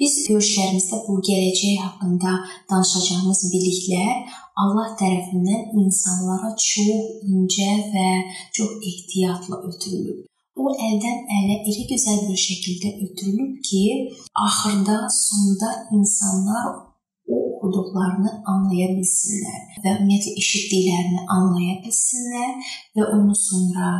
Biz 0.00 0.14
görüşlərimizdə 0.28 1.00
bu 1.06 1.16
gələcək 1.28 1.80
haqqında 1.84 2.36
danışacağımız 2.70 3.40
biliklər 3.52 4.14
Allah 4.62 4.90
tərəfindən 5.00 5.70
insanlara 5.82 6.50
çox 6.66 7.06
incə 7.34 7.70
və 7.94 8.08
çox 8.56 8.76
ehtiyatla 8.90 9.62
ötürülüb. 9.70 10.26
O 10.60 10.74
əldən 10.88 11.20
ələ 11.38 11.56
elə 11.70 11.84
gözəl 11.92 12.20
bir 12.28 12.40
şəkildə 12.46 12.90
ötürülüb 13.06 13.52
ki, 13.68 13.84
axırda 14.46 14.96
sonda 15.16 15.70
insanlar 15.96 16.66
o 16.74 17.36
oxuduqlarını 17.60 18.32
anlaya 18.52 18.88
bilsinlər 18.96 19.80
və 19.84 19.94
ümumiyyətlə 19.98 20.34
eşitdiklərini 20.42 21.24
anlaya 21.36 21.78
bilsinlər 21.84 22.74
və 22.98 23.08
onu 23.16 23.36
sonra 23.44 23.90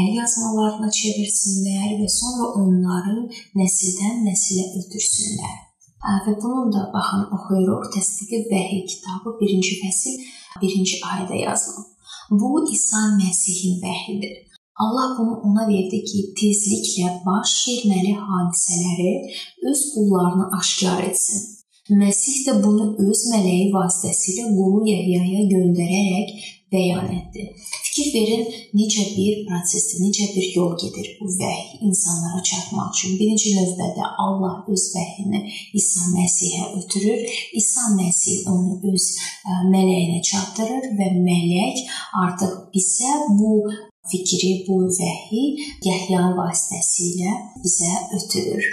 əl 0.00 0.10
yazmalarına 0.18 0.90
çevirsinlər 1.00 1.96
və 2.02 2.10
sonra 2.18 2.52
onları 2.62 3.16
nəsildən 3.60 4.22
nəsilə 4.28 4.68
ötürsünlər. 4.82 5.67
Və 6.02 6.32
bunun 6.42 6.68
da 6.74 6.82
baxın 6.94 7.24
oxuyuruq 7.34 7.88
təsdiqi 7.94 8.38
Vəhiy 8.52 8.84
kitabı 8.90 9.34
1-ci 9.40 9.74
fəsil 9.82 10.14
1-ci 10.62 11.00
ayədə 11.10 11.40
yazılıb. 11.46 11.86
Bu 12.40 12.50
İsa 12.74 13.02
Məsihin 13.18 13.80
vəhyidir. 13.82 14.34
Allah 14.82 15.16
bunu 15.18 15.34
ona 15.46 15.64
verdi 15.68 15.98
ki, 16.08 16.18
tezliklə 16.38 17.08
baş 17.26 17.54
verməli 17.66 18.12
hadisələri 18.26 19.14
öz 19.70 19.80
qullarına 19.94 20.46
aşkar 20.58 21.02
etsin. 21.10 21.40
Məsih 22.02 22.44
də 22.46 22.54
bunu 22.62 22.84
öz 23.08 23.20
mələyi 23.32 23.72
vasitəsilə 23.74 24.44
qulu 24.54 24.84
Yəhyaya 24.92 25.48
göndərərək 25.54 26.34
bəyan 26.72 27.08
etdi. 27.18 27.44
Fikir 27.86 28.08
verin, 28.14 28.44
necə 28.78 29.04
bir 29.16 29.40
prosesdir, 29.48 30.02
necə 30.04 30.28
bir 30.34 30.46
yol 30.56 30.74
gedir 30.82 31.08
bu 31.20 31.30
vəhy 31.40 31.80
insanlara 31.88 32.42
çatmaq 32.50 32.92
üçün. 32.94 33.16
Birinci 33.20 33.54
növbədə 33.56 34.10
Allah 34.24 34.56
öz 34.74 34.84
vəhyini 34.94 35.40
İsa 35.80 36.04
Məsihə 36.14 36.64
ötürür. 36.80 37.24
İsa 37.60 37.88
Məsih 37.98 38.48
onu 38.52 38.78
öz 38.92 39.08
mələyinə 39.72 40.20
çatdırır 40.30 40.90
və 41.00 41.08
mələk 41.28 41.84
artıq 42.24 42.54
bizə 42.74 43.14
bu 43.40 43.54
fikri, 44.10 44.52
bu 44.68 44.84
vəhi 45.00 45.44
Yəhya 45.88 46.30
vasitəsilə 46.38 47.34
bizə 47.64 47.92
ötürür. 48.20 48.70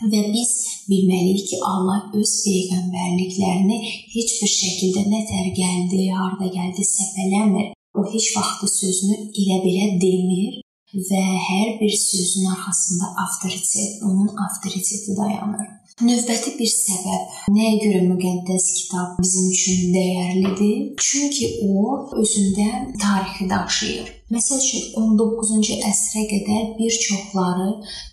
Və 0.00 0.20
biz 0.32 0.50
bilməliyik 0.88 1.42
ki, 1.50 1.58
Allah 1.70 2.06
öz 2.16 2.32
peyğəmbərliklərini 2.44 3.78
heç 4.14 4.36
bir 4.40 4.52
şəkildə 4.54 5.04
nə 5.12 5.20
tər 5.28 5.50
gəldi, 5.58 6.06
harda 6.16 6.48
gəldi 6.54 6.86
səpələmir. 6.88 7.74
O 7.98 8.04
heç 8.12 8.30
vaxt 8.36 8.64
sözünü 8.80 9.16
elə 9.42 9.58
belə 9.66 9.86
demir 10.00 10.60
və 10.94 11.20
hər 11.48 11.74
bir 11.80 11.92
sözün 11.96 12.48
arxasında 12.54 13.10
avtoritet, 13.24 14.00
onun 14.06 14.30
avtoriteti 14.46 15.16
dayanır. 15.18 15.68
Növbəti 16.00 16.54
bir 16.56 16.70
səbəb 16.72 17.50
nəyə 17.52 17.74
görə 17.82 18.00
müqəddəs 18.06 18.68
kitab 18.78 19.18
bizim 19.20 19.50
üçün 19.52 19.90
dəyərlidir? 19.96 20.78
Çünki 20.96 21.50
o 21.66 21.98
özündə 22.22 22.70
tarixi 23.02 23.50
daşıyır. 23.50 24.19
Məsəl 24.30 24.60
üçün 24.62 24.82
19-cu 24.94 25.76
əsrə 25.88 26.20
qədər 26.30 26.66
bir 26.76 26.98
çoxları 27.04 27.70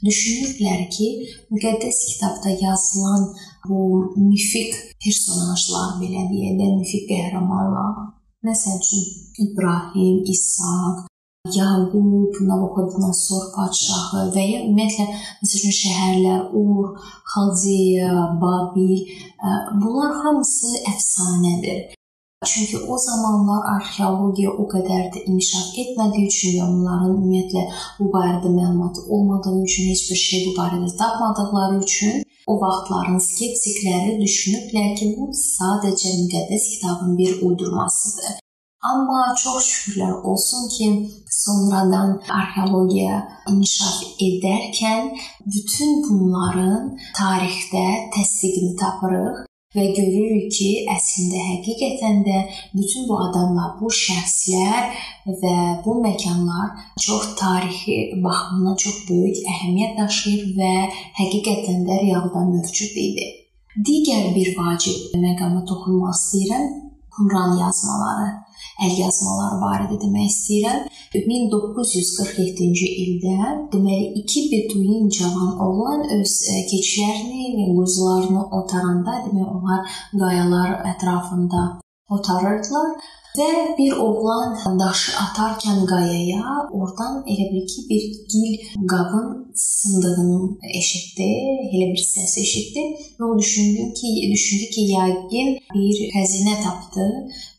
düşünürdülər 0.07 0.79
ki, 0.95 1.09
müqəddəs 1.53 2.00
kitabda 2.09 2.53
yazılan 2.57 3.27
bu 3.67 3.81
mifik 4.24 4.74
personajlar 5.03 6.00
belə 6.00 6.24
deyək 6.31 6.55
də, 6.57 6.69
mifik 6.79 7.05
qəhrəmanlar, 7.12 8.00
məsəl 8.50 8.79
üçün 8.81 9.05
İbrahim, 9.45 10.24
İsaq, 10.33 11.05
Yaqub, 11.53 12.41
Navoxodnosor 12.50 13.45
padşahı 13.53 14.24
və 14.33 14.47
ya 14.47 14.63
ümumiyyətlə 14.65 15.05
məsələn 15.43 15.77
şəhərlər 15.81 16.41
Ur, 16.63 16.97
Xaldiya, 17.36 18.25
Babil, 18.41 19.05
e, 19.05 19.53
bunlar 19.83 20.17
hamısı 20.25 20.74
əfsanədir. 20.95 21.96
Çünki 22.46 22.77
o 22.77 22.98
zamanlar 22.98 23.62
arxeologiya 23.75 24.51
o 24.62 24.63
qədər 24.70 25.08
də 25.13 25.22
inkişaf 25.25 25.70
etmədiyi 25.84 26.27
üçün 26.32 26.60
onların 26.65 27.15
ümumiyyətlə 27.15 27.63
bu 28.00 28.10
barədə 28.15 28.51
məlumatı 28.58 29.06
olmadığı 29.15 29.53
üçün 29.63 29.89
heç 29.91 30.03
bir 30.10 30.20
şey 30.24 30.44
bu 30.48 30.51
barədə 30.60 30.89
tapmadıqları 31.00 31.79
üçün 31.86 32.22
o 32.51 32.60
vaxtların 32.62 33.17
skeptikləri 33.29 34.13
düşünüblər 34.22 34.94
ki, 35.00 35.10
bu 35.17 35.32
sadəcə 35.39 36.13
müqəddəs 36.20 36.67
kitabın 36.75 37.17
bir 37.17 37.41
uydurmasıdır. 37.41 38.38
Amma 38.91 39.24
çox 39.44 39.72
şükürlər 39.72 40.13
olsun 40.29 40.70
ki, 40.75 40.91
sonradan 41.41 42.15
arxeologiya 42.39 43.17
inkişaf 43.50 43.98
edərkən 44.29 45.12
bütün 45.58 46.00
bunların 46.06 46.94
tarixdə 47.17 47.86
təsdiqini 48.13 48.75
tapırıq 48.86 49.46
və 49.77 49.86
görürük 49.98 50.50
ki, 50.57 50.69
əslində 50.93 51.43
həqiqətən 51.51 52.24
də 52.27 52.39
bütün 52.74 53.07
bu 53.10 53.19
adamlar, 53.27 53.75
bu 53.79 53.91
şəxslər 53.93 54.89
və 55.43 55.55
bu 55.86 55.98
məkanlar 56.03 56.74
çox 57.05 57.36
tarixi 57.41 57.98
baxımdan 58.24 58.79
çox 58.84 59.03
böyük 59.10 59.43
əhəmiyyət 59.53 60.01
daşıyır 60.01 60.50
və 60.60 60.74
həqiqətən 61.22 61.86
də 61.89 62.01
realda 62.07 62.43
mövcud 62.50 62.98
idi. 63.05 63.29
Digər 63.88 64.34
bir 64.34 64.55
vacib 64.57 65.15
məqama 65.22 65.62
toxunmaq 65.69 66.17
istəyirəm. 66.17 66.67
Qumran 67.17 67.57
yazmaları 67.57 68.27
əlyazmalar 68.86 69.57
barədə 69.63 69.98
demək 70.03 70.29
istəyirəm. 70.31 70.86
1947-ci 71.17 72.88
ildə 73.03 73.51
deməli 73.74 74.12
iki 74.22 74.46
beduin 74.51 75.10
cavan 75.17 75.53
oğlan 75.65 76.05
öz 76.19 76.34
e, 76.53 76.57
keçilərini 76.72 77.53
və 77.57 77.67
quzularını 77.77 78.43
otaranda, 78.60 79.22
demək 79.25 79.53
onlar 79.55 80.00
qayalar 80.13 80.75
ətrafında 80.93 81.63
otarırdılar 82.15 82.93
və 83.38 83.50
bir 83.77 83.98
oğlan 84.01 84.79
daşı 84.79 85.12
atarkən 85.24 85.84
qayaya 85.89 86.53
oradan 86.77 87.19
elə 87.31 87.50
bil 87.51 87.65
ki 87.72 87.84
bir 87.89 88.05
gil 88.31 88.53
qabın 88.93 89.27
sındığını 89.63 90.39
eşitdi, 90.79 91.27
elə 91.74 91.91
bir 91.93 92.01
səs 92.01 92.34
eşitdi 92.43 92.86
və 93.19 93.29
o 93.29 93.38
düşündü 93.41 93.91
ki, 94.00 94.13
düşündü 94.34 94.72
ki, 94.74 94.88
yəqin 94.96 95.53
bir 95.75 96.01
xəzinə 96.15 96.55
tapdı 96.63 97.07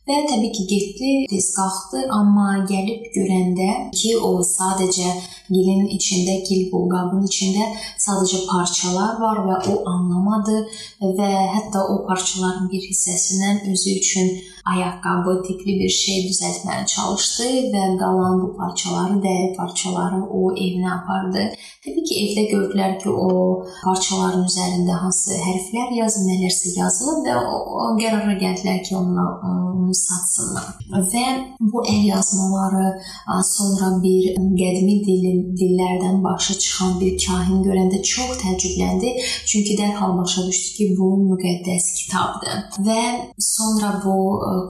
Və 0.09 0.23
təbii 0.25 0.53
ki, 0.57 0.63
getdi, 0.71 1.09
tez 1.29 1.51
qalxdı, 1.53 2.07
amma 2.17 2.63
gəlib 2.71 3.11
görəndə 3.13 3.69
ki, 3.93 4.15
o 4.17 4.39
sadəcə 4.51 5.11
gilin 5.53 5.85
içində, 5.97 6.39
gil 6.49 6.71
bu 6.71 6.87
qabın 6.89 7.27
içində 7.29 7.67
sadəcə 8.01 8.47
parçalar 8.49 9.19
var 9.21 9.43
və 9.49 9.59
o 9.73 9.75
anlamadı. 9.93 10.63
Və 11.19 11.29
hətta 11.57 11.85
o 11.93 11.99
parçaların 12.09 12.71
bir 12.73 12.89
hissəsindən 12.89 13.67
özü 13.75 13.99
üçün 14.01 14.33
ayaqqabı 14.73 15.35
tipli 15.47 15.75
bir 15.81 15.93
şey 16.03 16.25
düzəltməyə 16.29 16.85
çalışdı 16.95 17.49
və 17.75 17.85
qalan 18.03 18.41
bu 18.43 18.49
parçaları, 18.59 19.19
dəri 19.25 19.49
parçaları 19.57 20.21
o 20.39 20.53
evinə 20.65 20.91
apardı. 20.99 21.45
Təbii 21.85 22.05
ki, 22.09 22.19
evdə 22.25 22.45
gördülər 22.53 22.97
ki, 23.03 23.09
o 23.11 23.65
parçaların 23.85 24.45
üzərində 24.49 24.99
hansı 25.03 25.39
hərflər 25.47 25.95
yazılıb, 26.01 26.29
nələrsə 26.33 26.75
yazılıb 26.77 27.29
və 27.29 27.37
o, 27.39 27.87
qərara 28.01 28.35
gəldilər 28.43 28.83
ki, 28.87 28.97
onu, 28.99 29.27
onu 29.51 29.97
satsınlar. 29.97 30.69
Və 30.93 31.27
bu 31.73 31.83
əl 31.89 32.05
yazmaları 32.09 32.89
sonra 33.49 33.91
bir 34.03 34.37
qədimi 34.37 34.99
dilin 35.07 35.41
dillərdən 35.59 36.21
başı 36.25 36.59
çıxan 36.65 36.99
bir 37.01 37.17
kahin 37.25 37.63
görəndə 37.67 38.03
çox 38.13 38.37
təəccübləndi, 38.43 39.15
çünki 39.49 39.79
dərhal 39.81 40.17
başa 40.21 40.45
düşdü 40.49 40.75
ki, 40.77 40.89
bu 40.99 41.11
müqəddəs 41.31 41.89
kitabdır. 42.01 42.59
Və 42.89 43.03
sonra 43.53 43.95
bu 44.05 44.17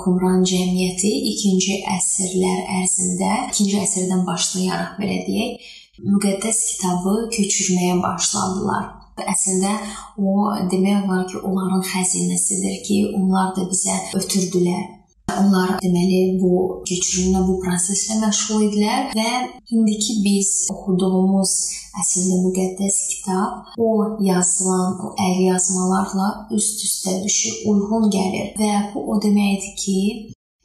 Qumran 0.03 0.45
cəmiyyəti 0.49 1.11
2-ci 1.31 1.79
əsrlər 1.97 2.61
ərzində, 2.83 3.33
2-ci 3.55 3.81
əsrdən 3.83 4.25
başlayaraq 4.29 4.99
belə 5.01 5.19
deyək, 5.29 5.73
müqəddəs 6.05 6.61
kitabı 6.73 7.15
köçürməyə 7.35 7.99
başladılar. 8.03 8.95
Əslində 9.19 9.73
o 10.19 10.53
demək 10.71 11.09
olar 11.09 11.25
ki, 11.31 11.41
onların 11.43 11.83
xəzinəsidir 11.89 12.79
ki, 12.87 12.99
onlar 13.19 13.51
da 13.57 13.67
bizə 13.71 13.97
ötürdülər. 14.21 14.98
Onlar 15.37 15.77
deməli 15.83 16.39
bu 16.41 16.53
köçürülmə, 16.89 17.43
bu 17.49 17.59
proseslə 17.65 18.19
məşğul 18.23 18.65
idilər 18.69 19.11
və 19.19 19.33
indiki 19.75 20.19
biz 20.25 20.51
oxuduğumuz 20.73 21.53
əslində 22.01 22.41
müqəddəs 22.47 22.97
kitab 23.13 23.79
o 23.83 23.91
yazılan, 24.25 24.97
o 25.05 25.13
əl 25.29 25.45
yazmalarla 25.51 26.29
üst-üstə 26.57 27.19
düşür, 27.25 27.63
uyğun 27.71 28.09
gəlir 28.15 28.53
və 28.59 28.73
bu 28.95 29.05
o 29.13 29.21
deməkdir 29.23 29.75
ki, 29.83 30.01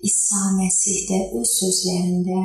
İsa 0.10 0.42
Məsih 0.58 1.04
də 1.10 1.18
öz 1.40 1.52
sözlərində 1.60 2.40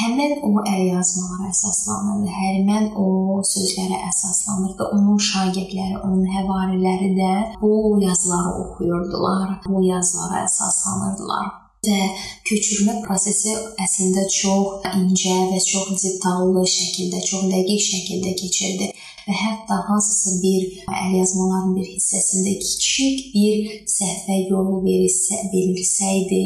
həmin 0.00 0.34
o 0.44 0.50
əlyazmalara 0.68 1.48
əsaslanırdı. 1.48 2.28
Həmin 2.40 2.90
o 3.04 3.06
sözlərə 3.52 4.02
əsaslanırdı. 4.10 4.90
Onun 4.96 5.22
şagirdləri, 5.30 5.96
onun 6.04 6.26
həvariləri 6.36 7.10
də 7.16 7.32
bu 7.62 7.72
yazıları 8.04 8.52
oxuyurdular, 8.64 9.56
bu 9.66 9.82
yazılara 9.88 10.44
əsaslanırdılar 10.44 11.50
və 11.86 12.00
köçürmə 12.44 12.98
prosesi 13.06 13.54
əslində 13.80 14.26
çox 14.28 14.84
incə 14.90 15.36
və 15.54 15.60
çox 15.64 15.94
detallı 16.02 16.66
şəkildə, 16.68 17.22
çox 17.30 17.46
dəqiq 17.54 17.86
şəkildə 17.86 18.34
keçirdi 18.42 18.90
və 19.30 19.36
hətta 19.38 19.76
hansısa 19.86 20.36
bir 20.42 20.62
əlyazmaların 20.90 21.74
bir 21.76 21.86
hissəsində 21.94 22.56
kiçik 22.64 23.30
bir 23.34 23.70
səhvə 23.94 24.38
yol 24.50 24.70
verilsə, 24.84 25.38
verilsəydi, 25.54 26.42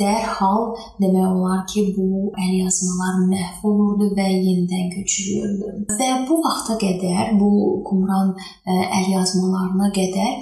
dərhal 0.00 0.72
demək 1.02 1.26
olar 1.30 1.62
ki, 1.70 1.86
bu 1.96 2.32
əlyazmalar 2.34 3.22
məhv 3.30 3.66
olurdu 3.70 4.10
və 4.18 4.28
yenidən 4.32 4.90
köçürülürdü. 4.96 5.86
Və 6.00 6.10
bu 6.28 6.40
vaxta 6.44 6.78
qədər, 6.82 7.36
bu 7.40 7.50
Qumran 7.86 8.34
əlyazmalarına 8.66 9.92
qədər 9.94 10.32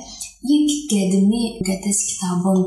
ilk 0.45 0.73
qədimi 0.91 1.43
müqəddəs 1.59 2.01
kitabın 2.09 2.65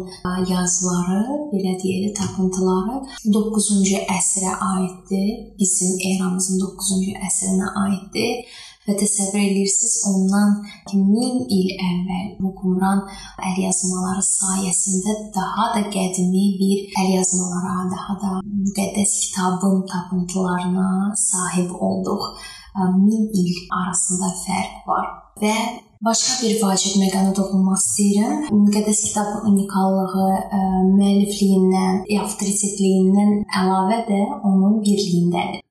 yazıları, 0.50 1.20
belə 1.52 1.76
deyək, 1.82 2.14
tapıntıları 2.18 3.02
9-cu 3.34 4.00
əsrə 4.18 4.54
aiddir. 4.70 5.28
Bizim 5.60 5.94
eramızın 6.12 6.64
9-cu 6.64 7.14
əsrinə 7.30 7.70
aiddir 7.84 8.64
və 8.88 8.96
təsəvvür 9.02 9.44
edirsiniz 9.44 9.96
ondan 10.12 10.54
1000 10.92 11.42
il 11.58 11.72
əvvəl 11.88 12.28
bu 12.42 12.54
Qumran 12.60 13.02
əlyazmaları 13.50 14.24
sayəsində 14.28 15.16
daha 15.36 15.66
da 15.76 15.82
qədimi 15.96 16.46
bir 16.62 17.02
əlyazmalara, 17.04 17.90
daha 17.96 18.20
da 18.22 18.30
müqəddəs 18.46 19.18
kitabın 19.26 19.84
tapıntılarına 19.92 21.14
sahib 21.30 21.76
olduq. 21.90 22.32
1000 22.78 23.30
il 23.42 23.54
arasında 23.74 24.32
fərq 24.46 24.88
var 24.88 25.06
və 25.42 25.58
Başqa 26.06 26.34
bir 26.42 26.60
vacib 26.62 27.00
məqama 27.02 27.32
toxunmaq 27.38 27.80
istəyirəm. 27.82 28.42
Müqəddəs 28.54 29.00
kitabın 29.08 29.48
unikallığı, 29.50 30.28
ə, 30.58 30.60
müəllifliyindən, 30.92 32.04
avtoritetliyindən 32.20 33.32
əlavə 33.62 33.98
də 34.06 34.20
onun 34.46 34.76
birliyindədir. 34.84 35.64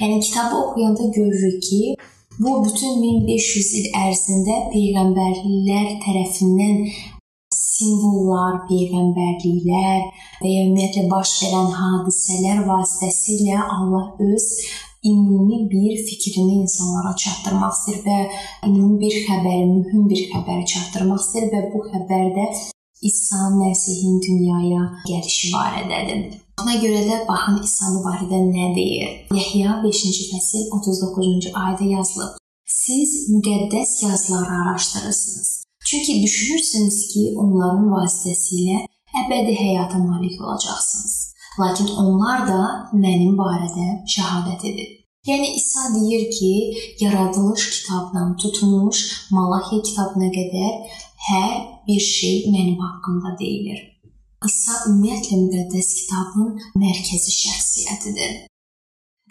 Yəni 0.00 0.20
kitabı 0.26 0.60
oxuyanda 0.60 1.08
görürük 1.16 1.58
ki, 1.66 1.80
Bu 2.38 2.52
bütün 2.64 3.02
1500 3.02 3.66
il 3.78 3.84
ərzində 3.94 4.54
peyğəmbərlər 4.72 5.90
tərəfindən 6.02 6.80
simvollar, 7.54 8.56
peyğəmbərliklər 8.66 10.00
və 10.40 10.50
ya 10.50 10.64
ümumiyyətlə 10.64 11.04
baş 11.12 11.36
verən 11.44 11.70
hadisələr 11.78 12.64
vasitəsilə 12.66 13.60
Allah 13.76 14.10
öz 14.26 14.48
ümumi 15.12 15.62
bir 15.70 16.02
fikrini 16.10 16.60
insanlara 16.64 17.14
çatdırmaq 17.22 17.78
istəyir 17.78 18.02
və 18.08 18.20
ümumi 18.66 19.00
bir 19.06 19.18
xəbəri, 19.28 19.70
mühüm 19.70 20.10
bir 20.10 20.26
xəbəri 20.34 20.66
çatdırmaq 20.74 21.22
istəyir 21.22 21.52
və 21.54 21.66
bu 21.70 21.86
xəbərdə 21.92 22.73
İsa 23.08 23.50
Məsihin 23.60 24.16
dünyaya 24.26 24.82
gəlişi 25.08 25.50
barədədir. 25.54 26.22
Buna 26.60 26.76
görə 26.84 27.02
də 27.08 27.18
baxın 27.28 27.58
İsa 27.66 27.90
barədə 28.06 28.38
nə 28.46 28.70
deyir. 28.78 29.10
Yəhya 29.38 29.76
5-ci 29.84 30.24
fəsil 30.30 30.70
39-cu 30.78 31.52
ayədə 31.64 31.90
yazılıb. 31.96 32.40
Siz 32.64 33.10
müqəddəs 33.34 33.92
yazıları 34.04 34.54
araşdırırsınız. 34.62 35.50
Çünki 35.88 36.22
düşünürsünüz 36.22 36.98
ki, 37.12 37.22
onların 37.42 37.86
vasitəsilə 37.92 38.80
əbədi 39.22 39.52
həyata 39.60 40.00
malik 40.08 40.40
olacaqsınız. 40.40 41.14
Lakin 41.60 41.88
onlar 42.02 42.46
da 42.48 42.60
mənim 43.04 43.36
barədə 43.38 43.88
şahadət 44.16 44.64
edir. 44.70 44.88
Yəni 45.28 45.54
İsa 45.56 45.82
deyir 45.94 46.30
ki, 46.36 46.52
yaradılış 47.00 47.62
kitabından 47.70 48.36
tutmuş 48.36 48.98
Malaxiya 49.30 49.82
kitabına 49.82 50.28
qədər 50.38 50.72
hər 51.30 51.52
bir 51.88 52.00
şey 52.14 52.36
mənim 52.54 52.78
haqqımda 52.84 53.36
deyilir. 53.42 53.80
İsa 54.48 54.74
ümumiyyətlə 54.88 55.36
müqəddəs 55.44 55.88
kitabın 56.00 56.50
mərkəzi 56.80 57.32
şəxsiyyətidir. 57.42 58.34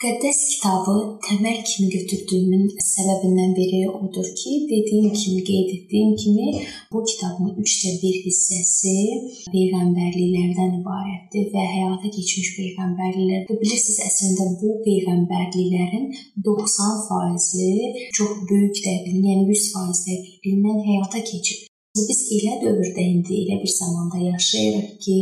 müqəddəs 0.04 0.40
kitabı 0.52 0.94
təməl 1.26 1.60
kimi 1.70 1.86
götürdüyümün 1.94 2.64
səbəbindən 2.86 3.54
biri 3.60 3.82
odur 3.90 4.28
ki, 4.40 4.52
dediyim 4.72 5.14
kimi, 5.20 5.44
qeyd 5.50 5.70
etdiyim 5.76 6.16
kimi, 6.22 6.48
bu 6.92 7.04
kitabın 7.12 7.54
3də 7.64 7.94
1 8.02 8.18
hissəsi 8.26 8.96
peyğəmbərliklərdən 9.54 10.74
ibarətdir 10.82 11.46
və 11.56 11.66
həyata 11.76 12.12
keçmiş 12.18 12.50
peyğəmbərliklərdir. 12.58 13.62
Bilirsiniz, 13.64 14.00
əslində 14.10 14.50
bu 14.60 14.74
peyğəmbərliklərin 14.88 16.10
90%-i 16.50 18.10
çox 18.18 18.34
böyük 18.50 18.82
dəqiqliklə, 18.82 19.30
yəni 19.30 19.46
100% 19.54 20.10
dəqiqliklə 20.10 20.82
həyata 20.90 21.24
keçib. 21.32 21.70
Biz 21.98 22.20
elə 22.36 22.56
dövrdə 22.62 23.04
indi 23.06 23.36
elə 23.40 23.56
bir 23.62 23.70
zamanda 23.72 24.18
yaşayırıq 24.22 24.94
ki, 25.06 25.18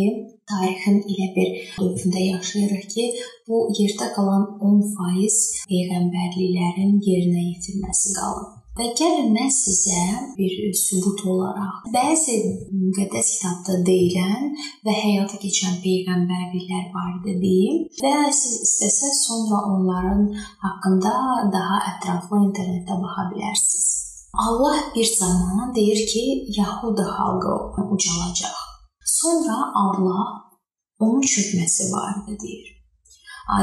tarixin 0.51 0.99
elə 1.13 1.25
bir 1.37 1.49
dövründə 1.79 2.21
yaşayırıq 2.25 2.85
ki, 2.93 3.07
bu 3.47 3.57
yerdə 3.79 4.05
qalan 4.15 4.45
10% 4.67 5.65
peyğəmbərliklərin 5.71 6.93
yerinə 7.07 7.41
yetirməsi 7.49 8.13
qalıb. 8.15 8.53
Və 8.79 8.87
gəlin 9.01 9.33
mən 9.35 9.51
sizə 9.51 10.05
bir 10.37 10.53
sübut 10.83 11.25
olaraq 11.33 11.89
bəzi 11.97 12.37
müqəddəs 12.85 13.33
kitabda 13.33 13.75
deyilən 13.89 14.47
və 14.87 14.93
həyata 15.01 15.41
keçən 15.43 15.75
peyğəmbərliklər 15.83 16.85
barədə 16.95 17.35
deyim 17.43 17.81
və 17.99 18.13
siz 18.39 18.55
istəsəz 18.69 19.19
sonra 19.25 19.59
onların 19.73 20.23
haqqında 20.63 21.17
daha 21.57 21.83
ətraflı 21.91 22.45
internetdə 22.45 23.01
baxa 23.03 23.27
bilərsiniz. 23.33 23.91
Allah 24.33 24.83
bir 24.95 25.05
zaman 25.19 25.75
deyir 25.75 26.07
ki, 26.07 26.45
Yahuda 26.57 27.01
xalqı 27.01 27.81
ucalacaq. 27.93 28.57
Sonra 29.05 29.55
Allah 29.75 30.23
onun 30.99 31.21
çökməsi 31.21 31.83
barədə 31.93 32.39
deyir. 32.43 32.69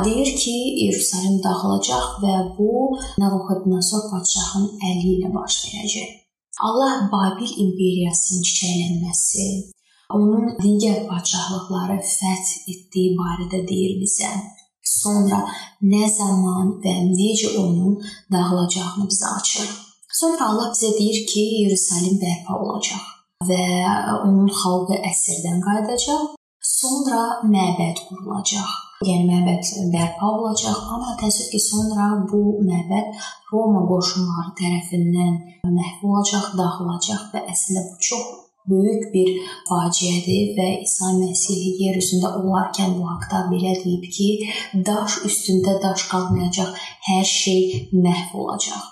Deyir 0.04 0.36
ki, 0.36 0.56
Yerusalim 0.84 1.38
dağılacaq 1.44 2.06
və 2.22 2.34
bu 2.58 2.72
Nabukodonozor 3.22 4.04
padşahın 4.10 4.66
əli 4.90 5.08
ilə 5.16 5.30
baş 5.34 5.56
verəcək. 5.64 6.10
Allah 6.66 7.08
Babil 7.12 7.50
imperiyasının 7.64 8.44
çiçəklənməsi, 8.48 9.46
onun 10.18 10.46
digər 10.62 11.04
padşahlıqları 11.08 11.98
fəth 12.12 12.52
etdiyi 12.72 13.16
barədə 13.20 13.62
deyir 13.70 13.98
bizə. 14.02 14.30
Sonra 15.00 15.40
nə 15.92 16.04
zaman 16.20 16.74
və 16.84 16.94
necə 17.12 17.54
onun 17.62 18.00
dağılacağını 18.32 19.06
bizə 19.10 19.36
açır. 19.40 19.68
Sonra 20.18 20.48
Allah 20.50 20.70
bizə 20.74 20.88
deyir 20.98 21.18
ki, 21.30 21.42
Yerusəlim 21.62 22.16
bərpa 22.18 22.56
olacaq 22.58 23.02
və 23.48 23.64
onun 24.24 24.48
xalqı 24.60 24.96
əsirdən 25.10 25.60
qayıdacaq. 25.66 26.24
Sonra 26.70 27.20
məbəd 27.52 28.00
qurulacaq. 28.08 28.72
Yəni 29.06 29.28
məbəd 29.28 29.70
bərpa 29.92 30.32
olacaq, 30.40 30.80
amma 30.94 31.14
təəssüf 31.20 31.52
ki, 31.52 31.60
sonra 31.68 32.08
bu 32.32 32.40
məbəd 32.70 33.14
Roma 33.52 33.84
qoşunları 33.92 34.56
tərəfindən 34.62 35.38
məhv 35.76 36.02
olacaq, 36.10 36.50
dağılacaq 36.58 37.30
və 37.36 37.44
əslində 37.54 37.86
bu 37.92 38.02
çox 38.10 38.26
böyük 38.72 39.08
bir 39.14 39.32
faciədir 39.70 40.52
və 40.58 40.68
İsa 40.82 41.14
Məsih 41.20 41.62
yer 41.84 42.02
üzündə 42.02 42.34
olarkən 42.42 42.98
bu 42.98 43.06
haqqda 43.12 43.46
belə 43.54 43.78
deyib 43.84 44.10
ki, 44.18 44.28
daş 44.90 45.22
üstündə 45.30 45.78
daş 45.84 46.08
qalmayacaq, 46.10 46.74
hər 47.12 47.26
şey 47.38 47.90
məhv 47.94 48.34
olacaq. 48.42 48.82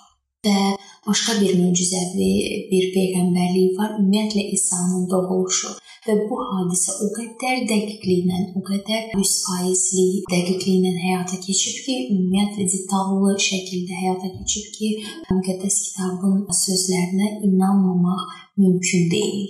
Və 0.46 0.76
başqa 1.06 1.32
bir 1.40 1.52
möcüzəvi 1.62 2.30
bir 2.70 2.86
peyğəmbərlik 2.94 3.74
var. 3.78 3.90
Ümumiyyətlə 4.00 4.44
İsa'nın 4.56 5.04
doğuluşu 5.12 5.74
və 6.06 6.14
bu 6.28 6.38
hadisə 6.50 6.94
o 7.04 7.08
qədər 7.16 7.66
dəqiqliklə, 7.70 8.38
o 8.58 8.62
qədər 8.68 9.12
100%lik 9.18 10.30
dəqiqliklə 10.32 10.92
həyata 11.02 11.38
keçib 11.46 11.76
ki, 11.84 11.96
ümumiyyətlə 12.14 12.66
detallı 12.74 13.36
şəkildə 13.48 14.00
həyata 14.02 14.32
keçib 14.38 14.72
ki, 14.78 14.90
müqəddəs 15.30 15.78
kitabın 15.86 16.42
sözlərinə 16.64 17.30
inanmamaq 17.48 18.26
mümkün 18.62 19.08
deyil. 19.14 19.46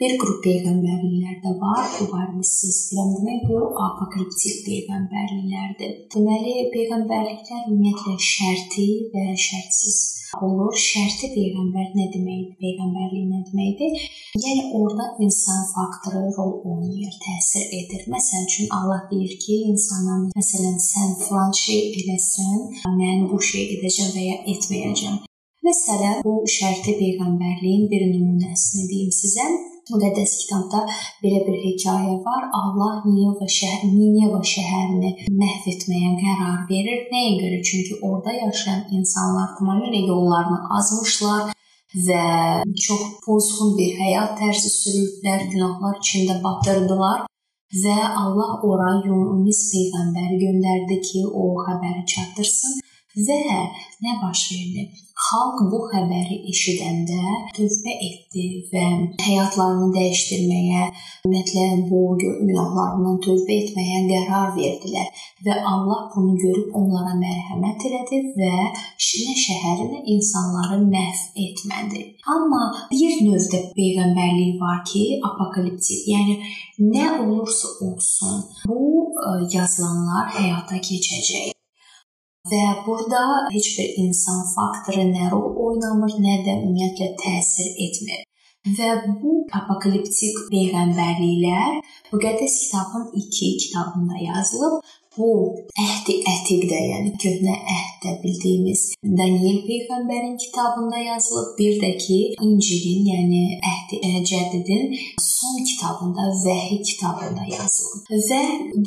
Bir 0.00 0.14
qrup 0.20 0.38
peyğəmbərliklər 0.46 1.42
də 1.44 1.50
var. 1.60 1.82
Bu 1.96 2.06
barədə 2.12 2.44
sizə 2.50 2.70
istəyirəm 2.72 3.10
demək, 3.18 3.42
bu 3.50 3.58
apokaliptik 3.88 4.62
peyğəmbərliklərdir. 4.68 5.92
Deməli, 6.14 6.54
peyğəmbərliklər 6.76 7.68
ümumiyyətlə 7.68 8.16
şərti 8.30 8.86
və 9.12 9.26
şərtsiz 9.44 10.00
olur. 10.46 10.74
Şərti 10.88 11.30
peyğəmbər 11.34 11.88
nə 11.98 12.06
deməkdir? 12.14 12.56
Peyğəmbərlik 12.62 13.26
nə 13.30 13.40
deməkdir? 13.48 14.04
Yəni 14.44 14.66
orada 14.80 15.06
insan 15.26 15.64
faktoru 15.72 16.22
rol 16.36 16.52
oynayır, 16.72 17.16
təsir 17.24 17.66
edir. 17.80 18.04
Məsəl 18.14 18.46
üçün 18.46 18.70
Allah 18.76 19.02
deyir 19.10 19.34
ki, 19.42 19.56
insana 19.72 20.20
məsələn 20.36 20.78
sən 20.90 21.16
filan 21.24 21.50
şey 21.62 21.82
eləsən, 22.02 22.62
mən 23.00 23.26
bu 23.32 23.40
şey 23.50 23.66
edəcəm 23.78 24.14
və 24.16 24.28
ya 24.28 24.38
etməyəcəm. 24.54 25.18
Məsələn, 25.66 26.22
bu 26.24 26.38
şərti 26.48 26.94
peyğəmbərliyin 27.02 27.90
bir 27.90 28.06
nümunəsini 28.14 28.86
deyim 28.92 29.10
sizə. 29.12 29.44
Müqəddəs 29.92 30.32
kitabda 30.40 30.80
belə 31.22 31.40
bir 31.46 31.56
hekayə 31.64 32.16
var. 32.26 32.42
Allah 32.60 33.00
Nineva 33.06 33.48
şəhər, 33.58 33.86
Nineva 33.94 34.40
şəhərini 34.52 35.10
məhv 35.40 35.70
etməyə 35.74 36.10
qərar 36.22 36.58
verir. 36.72 37.06
Nəyə 37.14 37.32
görə? 37.42 37.62
Çünki 37.70 37.98
orada 38.08 38.36
yaşayan 38.36 38.84
insanlar 38.98 39.56
tamamilə 39.58 40.04
yollarını 40.10 40.60
azmışlar 40.78 41.54
və 42.08 42.22
çox 42.86 43.02
pozğun 43.24 43.74
bir 43.78 43.96
həyat 44.02 44.36
tərzi 44.38 44.70
sürürdülər, 44.76 45.48
günahlar 45.54 45.98
içində 46.02 46.38
batırdılar 46.44 47.26
və 47.84 47.96
Allah 48.22 48.52
ora 48.66 48.92
Yunus 49.06 49.64
peyğəmbəri 49.72 50.38
göndərdi 50.44 51.00
ki, 51.08 51.26
o 51.26 51.54
xəbəri 51.66 52.06
çatdırsın 52.14 52.80
Və 53.10 53.36
nə 54.04 54.12
baş 54.22 54.40
verdi? 54.52 54.82
Xalq 55.20 55.64
bu 55.70 55.78
xəbəri 55.90 56.36
eşidəndə 56.52 57.32
tövbə 57.56 57.94
etdi 58.06 58.44
və 58.70 58.84
həyatlarını 59.24 59.88
dəyişdirməyə, 59.96 60.84
ümumiyyətlə 61.26 61.64
bu 61.90 62.04
günahlarından 62.22 63.18
tövbə 63.26 63.58
etməyə 63.64 63.98
qərar 64.12 64.54
verdilər 64.54 65.26
və 65.42 65.58
Allah 65.72 66.06
bunu 66.14 66.38
görüb 66.44 66.78
onlara 66.78 67.18
mərhəmət 67.18 67.90
elədi 67.90 68.22
və 68.38 68.54
nə 68.70 69.36
şəhəri 69.44 69.90
nə 69.90 70.02
insanları 70.14 70.80
məhv 70.86 71.44
etmədi. 71.48 72.06
Amma 72.30 72.64
bir 72.94 73.20
növdə 73.26 73.66
peyğəmbərlik 73.74 74.58
var 74.62 74.84
ki, 74.86 75.06
apokaliptik, 75.18 76.06
yəni 76.14 76.38
nə 76.94 77.14
olursa 77.18 77.74
olsun, 77.90 78.44
bu 78.70 79.10
yazılanlar 79.50 80.36
həyata 80.38 80.78
keçəcək. 80.78 81.56
Və 82.48 82.60
burada 82.86 83.22
heç 83.52 83.66
bir 83.76 83.96
insan 84.00 84.38
faktoru 84.54 85.02
nə 85.12 85.28
rol 85.32 85.58
oynamır, 85.66 86.14
nə 86.24 86.36
də 86.46 86.54
ümumiyyətlə 86.62 87.08
təsir 87.20 87.68
etmir. 87.86 88.22
Və 88.78 88.88
bu 89.20 89.34
apokaliptik 89.58 90.38
peyğəmbərliklər 90.52 91.76
müqəddəs 92.12 92.56
kitabın 92.62 93.04
2 93.20 93.50
kitabında 93.64 94.16
yazılıb 94.24 94.80
bu 95.16 95.30
əhdi 95.74 96.14
ətiqdə, 96.32 96.78
yəni 96.92 97.12
köhnə 97.22 97.54
əhddə 97.76 98.12
bildiyimiz 98.22 98.82
Daniel 99.02 99.58
peyğəmbərin 99.66 100.36
kitabında 100.44 100.98
yazılıb, 100.98 101.48
bir 101.58 101.78
də 101.82 101.90
ki, 102.04 102.18
İncilin, 102.46 103.08
yəni 103.12 103.42
əhdi 103.72 103.98
cədidin 104.30 104.94
son 105.18 105.56
kitabında, 105.70 106.28
Vəhi 106.44 106.78
kitabında 106.90 107.44
yazılıb. 107.50 108.06
Və 108.30 108.40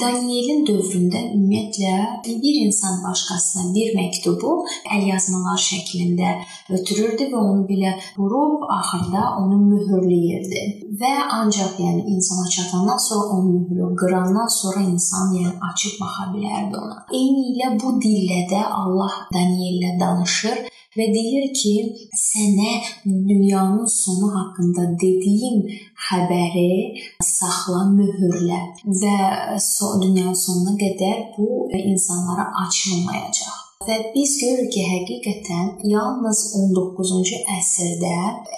Danielin 0.04 0.64
dövründə 0.70 1.26
ümumiyyətlə 1.34 1.96
bir 2.44 2.60
insan 2.68 3.02
başqasına 3.04 3.74
bir 3.76 3.92
məktubu 4.00 4.54
əl 4.96 5.08
yazmalar 5.10 5.60
şəklində 5.66 6.38
ötürürdü 6.78 7.30
və 7.34 7.42
onu 7.50 7.68
belə 7.68 7.98
vurub 8.18 8.64
axırda 8.78 9.26
onu 9.42 9.60
möhürləyirdi. 9.74 10.64
Və 11.02 11.14
ancaq 11.40 11.82
yəni 11.84 12.06
insana 12.16 12.48
çatandan 12.56 12.98
sonra 13.08 13.26
o 13.36 13.44
möhrü 13.50 13.96
qırandan 14.02 14.48
sonra 14.62 14.86
insan 14.94 15.34
yəni 15.40 15.54
açıb 15.72 16.00
baxa 16.02 16.13
baxa 16.14 16.32
bilərdi 16.34 16.78
ona. 16.78 16.98
Eyni 17.12 17.44
ilə 17.54 17.74
bu 17.80 17.98
dillə 18.02 18.46
də 18.52 18.62
Allah 18.82 19.14
Daniellə 19.34 19.98
danışır 20.00 20.70
və 20.98 21.08
deyir 21.10 21.50
ki, 21.58 21.74
sənə 22.14 22.74
dünyanın 23.06 23.86
sonu 23.90 24.30
haqqında 24.36 24.86
dediyim 25.02 25.66
xəbəri 26.06 27.02
saxla, 27.22 27.84
möhürlə 27.98 28.62
və 29.02 29.18
dünyanın 29.58 30.34
sonuna 30.46 30.78
qədər 30.78 31.30
bu 31.38 31.70
insanlara 31.74 32.52
açılmayacaq. 32.66 33.63
Və 33.88 33.96
biz 34.14 34.34
görürük 34.40 34.70
ki, 34.74 34.82
həqiqətən 34.88 35.70
yalnız 35.92 36.40
19-cu 36.60 37.40
əsrdə, 37.58 38.14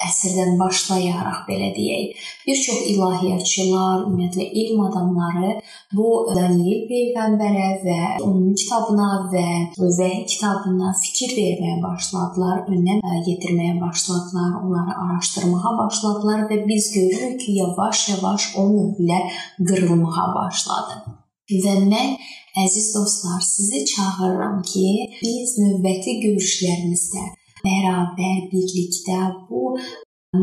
əsrdən 0.06 0.54
başlayaraq 0.60 1.40
belə 1.48 1.72
deyək, 1.74 2.20
bir 2.46 2.60
çox 2.66 2.84
ilahiyyatçılar, 2.92 4.04
ümumiyyətlə 4.06 4.46
elm 4.62 4.84
adamları 4.86 5.56
bu 5.98 6.12
Daniel 6.36 6.86
peyğəmbərə 6.92 7.72
və 7.88 8.00
onun 8.28 8.54
kitabına 8.62 9.10
və 9.34 9.48
Vəhy 9.80 10.22
kitabına 10.30 10.94
fikir 11.02 11.34
verməyə 11.40 11.82
başladılar, 11.84 12.64
önəm 12.70 13.02
yetirməyə 13.32 13.80
başladılar, 13.82 14.56
onları 14.62 14.98
araşdırmağa 15.08 15.76
başladılar 15.82 16.48
və 16.52 16.62
biz 16.70 16.94
görürük 16.94 17.40
ki, 17.42 17.60
yavaş-yavaş 17.64 18.54
o 18.62 18.70
möhürlər 18.72 19.30
qırılmağa 19.58 20.32
başladı. 20.38 21.16
Və 21.50 21.76
mən 21.90 22.18
Əziz 22.64 22.96
dostlar, 22.96 23.42
sizi 23.42 23.86
çağırıram 23.86 24.62
ki, 24.72 24.88
biz 25.22 25.58
növbəti 25.60 26.14
görüşlərimizdə 26.22 27.24
bərabər 27.66 28.46
birlikdə 28.52 29.18
bu 29.50 29.74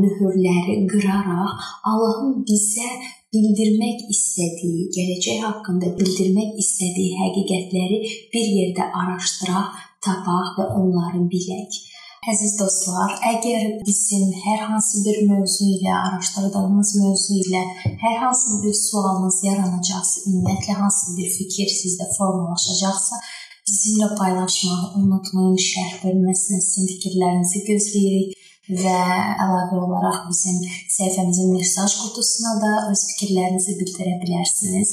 möhürləri 0.01 0.75
qıraraq 0.93 1.63
Allahın 1.89 2.35
bizə 2.51 2.91
bildirmək 3.33 4.05
istədiyi, 4.13 4.91
gələcək 4.97 5.41
haqqında 5.47 5.95
bildirmək 6.03 6.61
istədiyi 6.65 7.17
həqiqətləri 7.23 8.03
bir 8.35 8.53
yerdə 8.59 8.91
araşdıraq, 9.05 9.81
tapaq 10.05 10.53
və 10.59 10.69
onları 10.83 11.25
bilək. 11.33 11.81
Əziz 12.23 12.53
dostlar, 12.55 13.17
əgər 13.27 13.81
bizim 13.83 14.29
hər 14.45 14.61
hansı 14.69 15.01
bir 15.03 15.17
mövzu 15.27 15.65
ilə, 15.73 15.91
araşdırdığımız 15.91 16.93
mövzu 17.01 17.39
ilə 17.41 17.63
hər 17.99 18.21
hansı 18.21 18.61
bir 18.63 18.77
sualınız 18.79 19.41
yaranacaqsa, 19.43 20.23
ümumiyyətlə 20.31 20.77
hansı 20.79 21.17
bir 21.17 21.33
fikir 21.35 21.73
sizdə 21.81 22.07
formalaşacaqsa, 22.15 23.19
bizimlə 23.67 24.13
paylaşmağı 24.21 24.93
unutmayın. 25.01 25.59
Şərh 25.67 25.99
bölməsində 26.05 26.63
sizin 26.63 26.87
fikirlərinizi 26.93 27.65
gözləyirik 27.73 28.39
və 28.71 28.99
əlavə 29.43 29.79
olaraq 29.85 30.29
bizim 30.29 30.61
səhifəmizin 30.97 31.51
mesaj 31.57 31.97
qutusuna 31.99 32.53
da 32.63 32.73
öz 32.91 33.01
fikirlərinizi 33.09 33.75
bildirə 33.81 34.19
bilərsiniz 34.23 34.93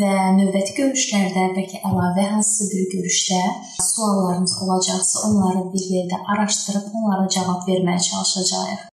və 0.00 0.14
növbəti 0.38 0.74
görüşlərdə 0.80 1.44
bəlkə 1.58 1.82
əlavə 1.90 2.24
hansısa 2.32 2.70
bir 2.72 2.88
görüşdə 2.94 3.42
suallarınız 3.90 4.56
olacaqsa, 4.64 5.28
onları 5.28 5.62
bir 5.74 5.84
yerdə 5.94 6.18
araşdırıb 6.34 6.90
onlara 6.98 7.28
cavab 7.36 7.62
verməyə 7.68 8.02
çalışacağıq. 8.08 8.90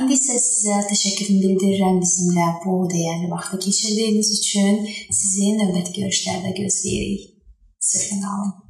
İndi 0.00 0.16
isə 0.16 0.38
sizə 0.40 0.78
təşəkkürümü 0.88 1.42
bildirirəm 1.44 1.98
bizimlə 2.00 2.46
bu 2.62 2.78
dəyərli 2.94 3.28
vaxtı 3.34 3.60
keçirdiyiniz 3.66 4.32
üçün. 4.38 4.80
Sizi 5.18 5.52
növbəti 5.60 5.98
görüşlərdə 6.00 6.56
gözləyirik. 6.62 7.28
Sağ 7.90 8.16
olun. 8.38 8.69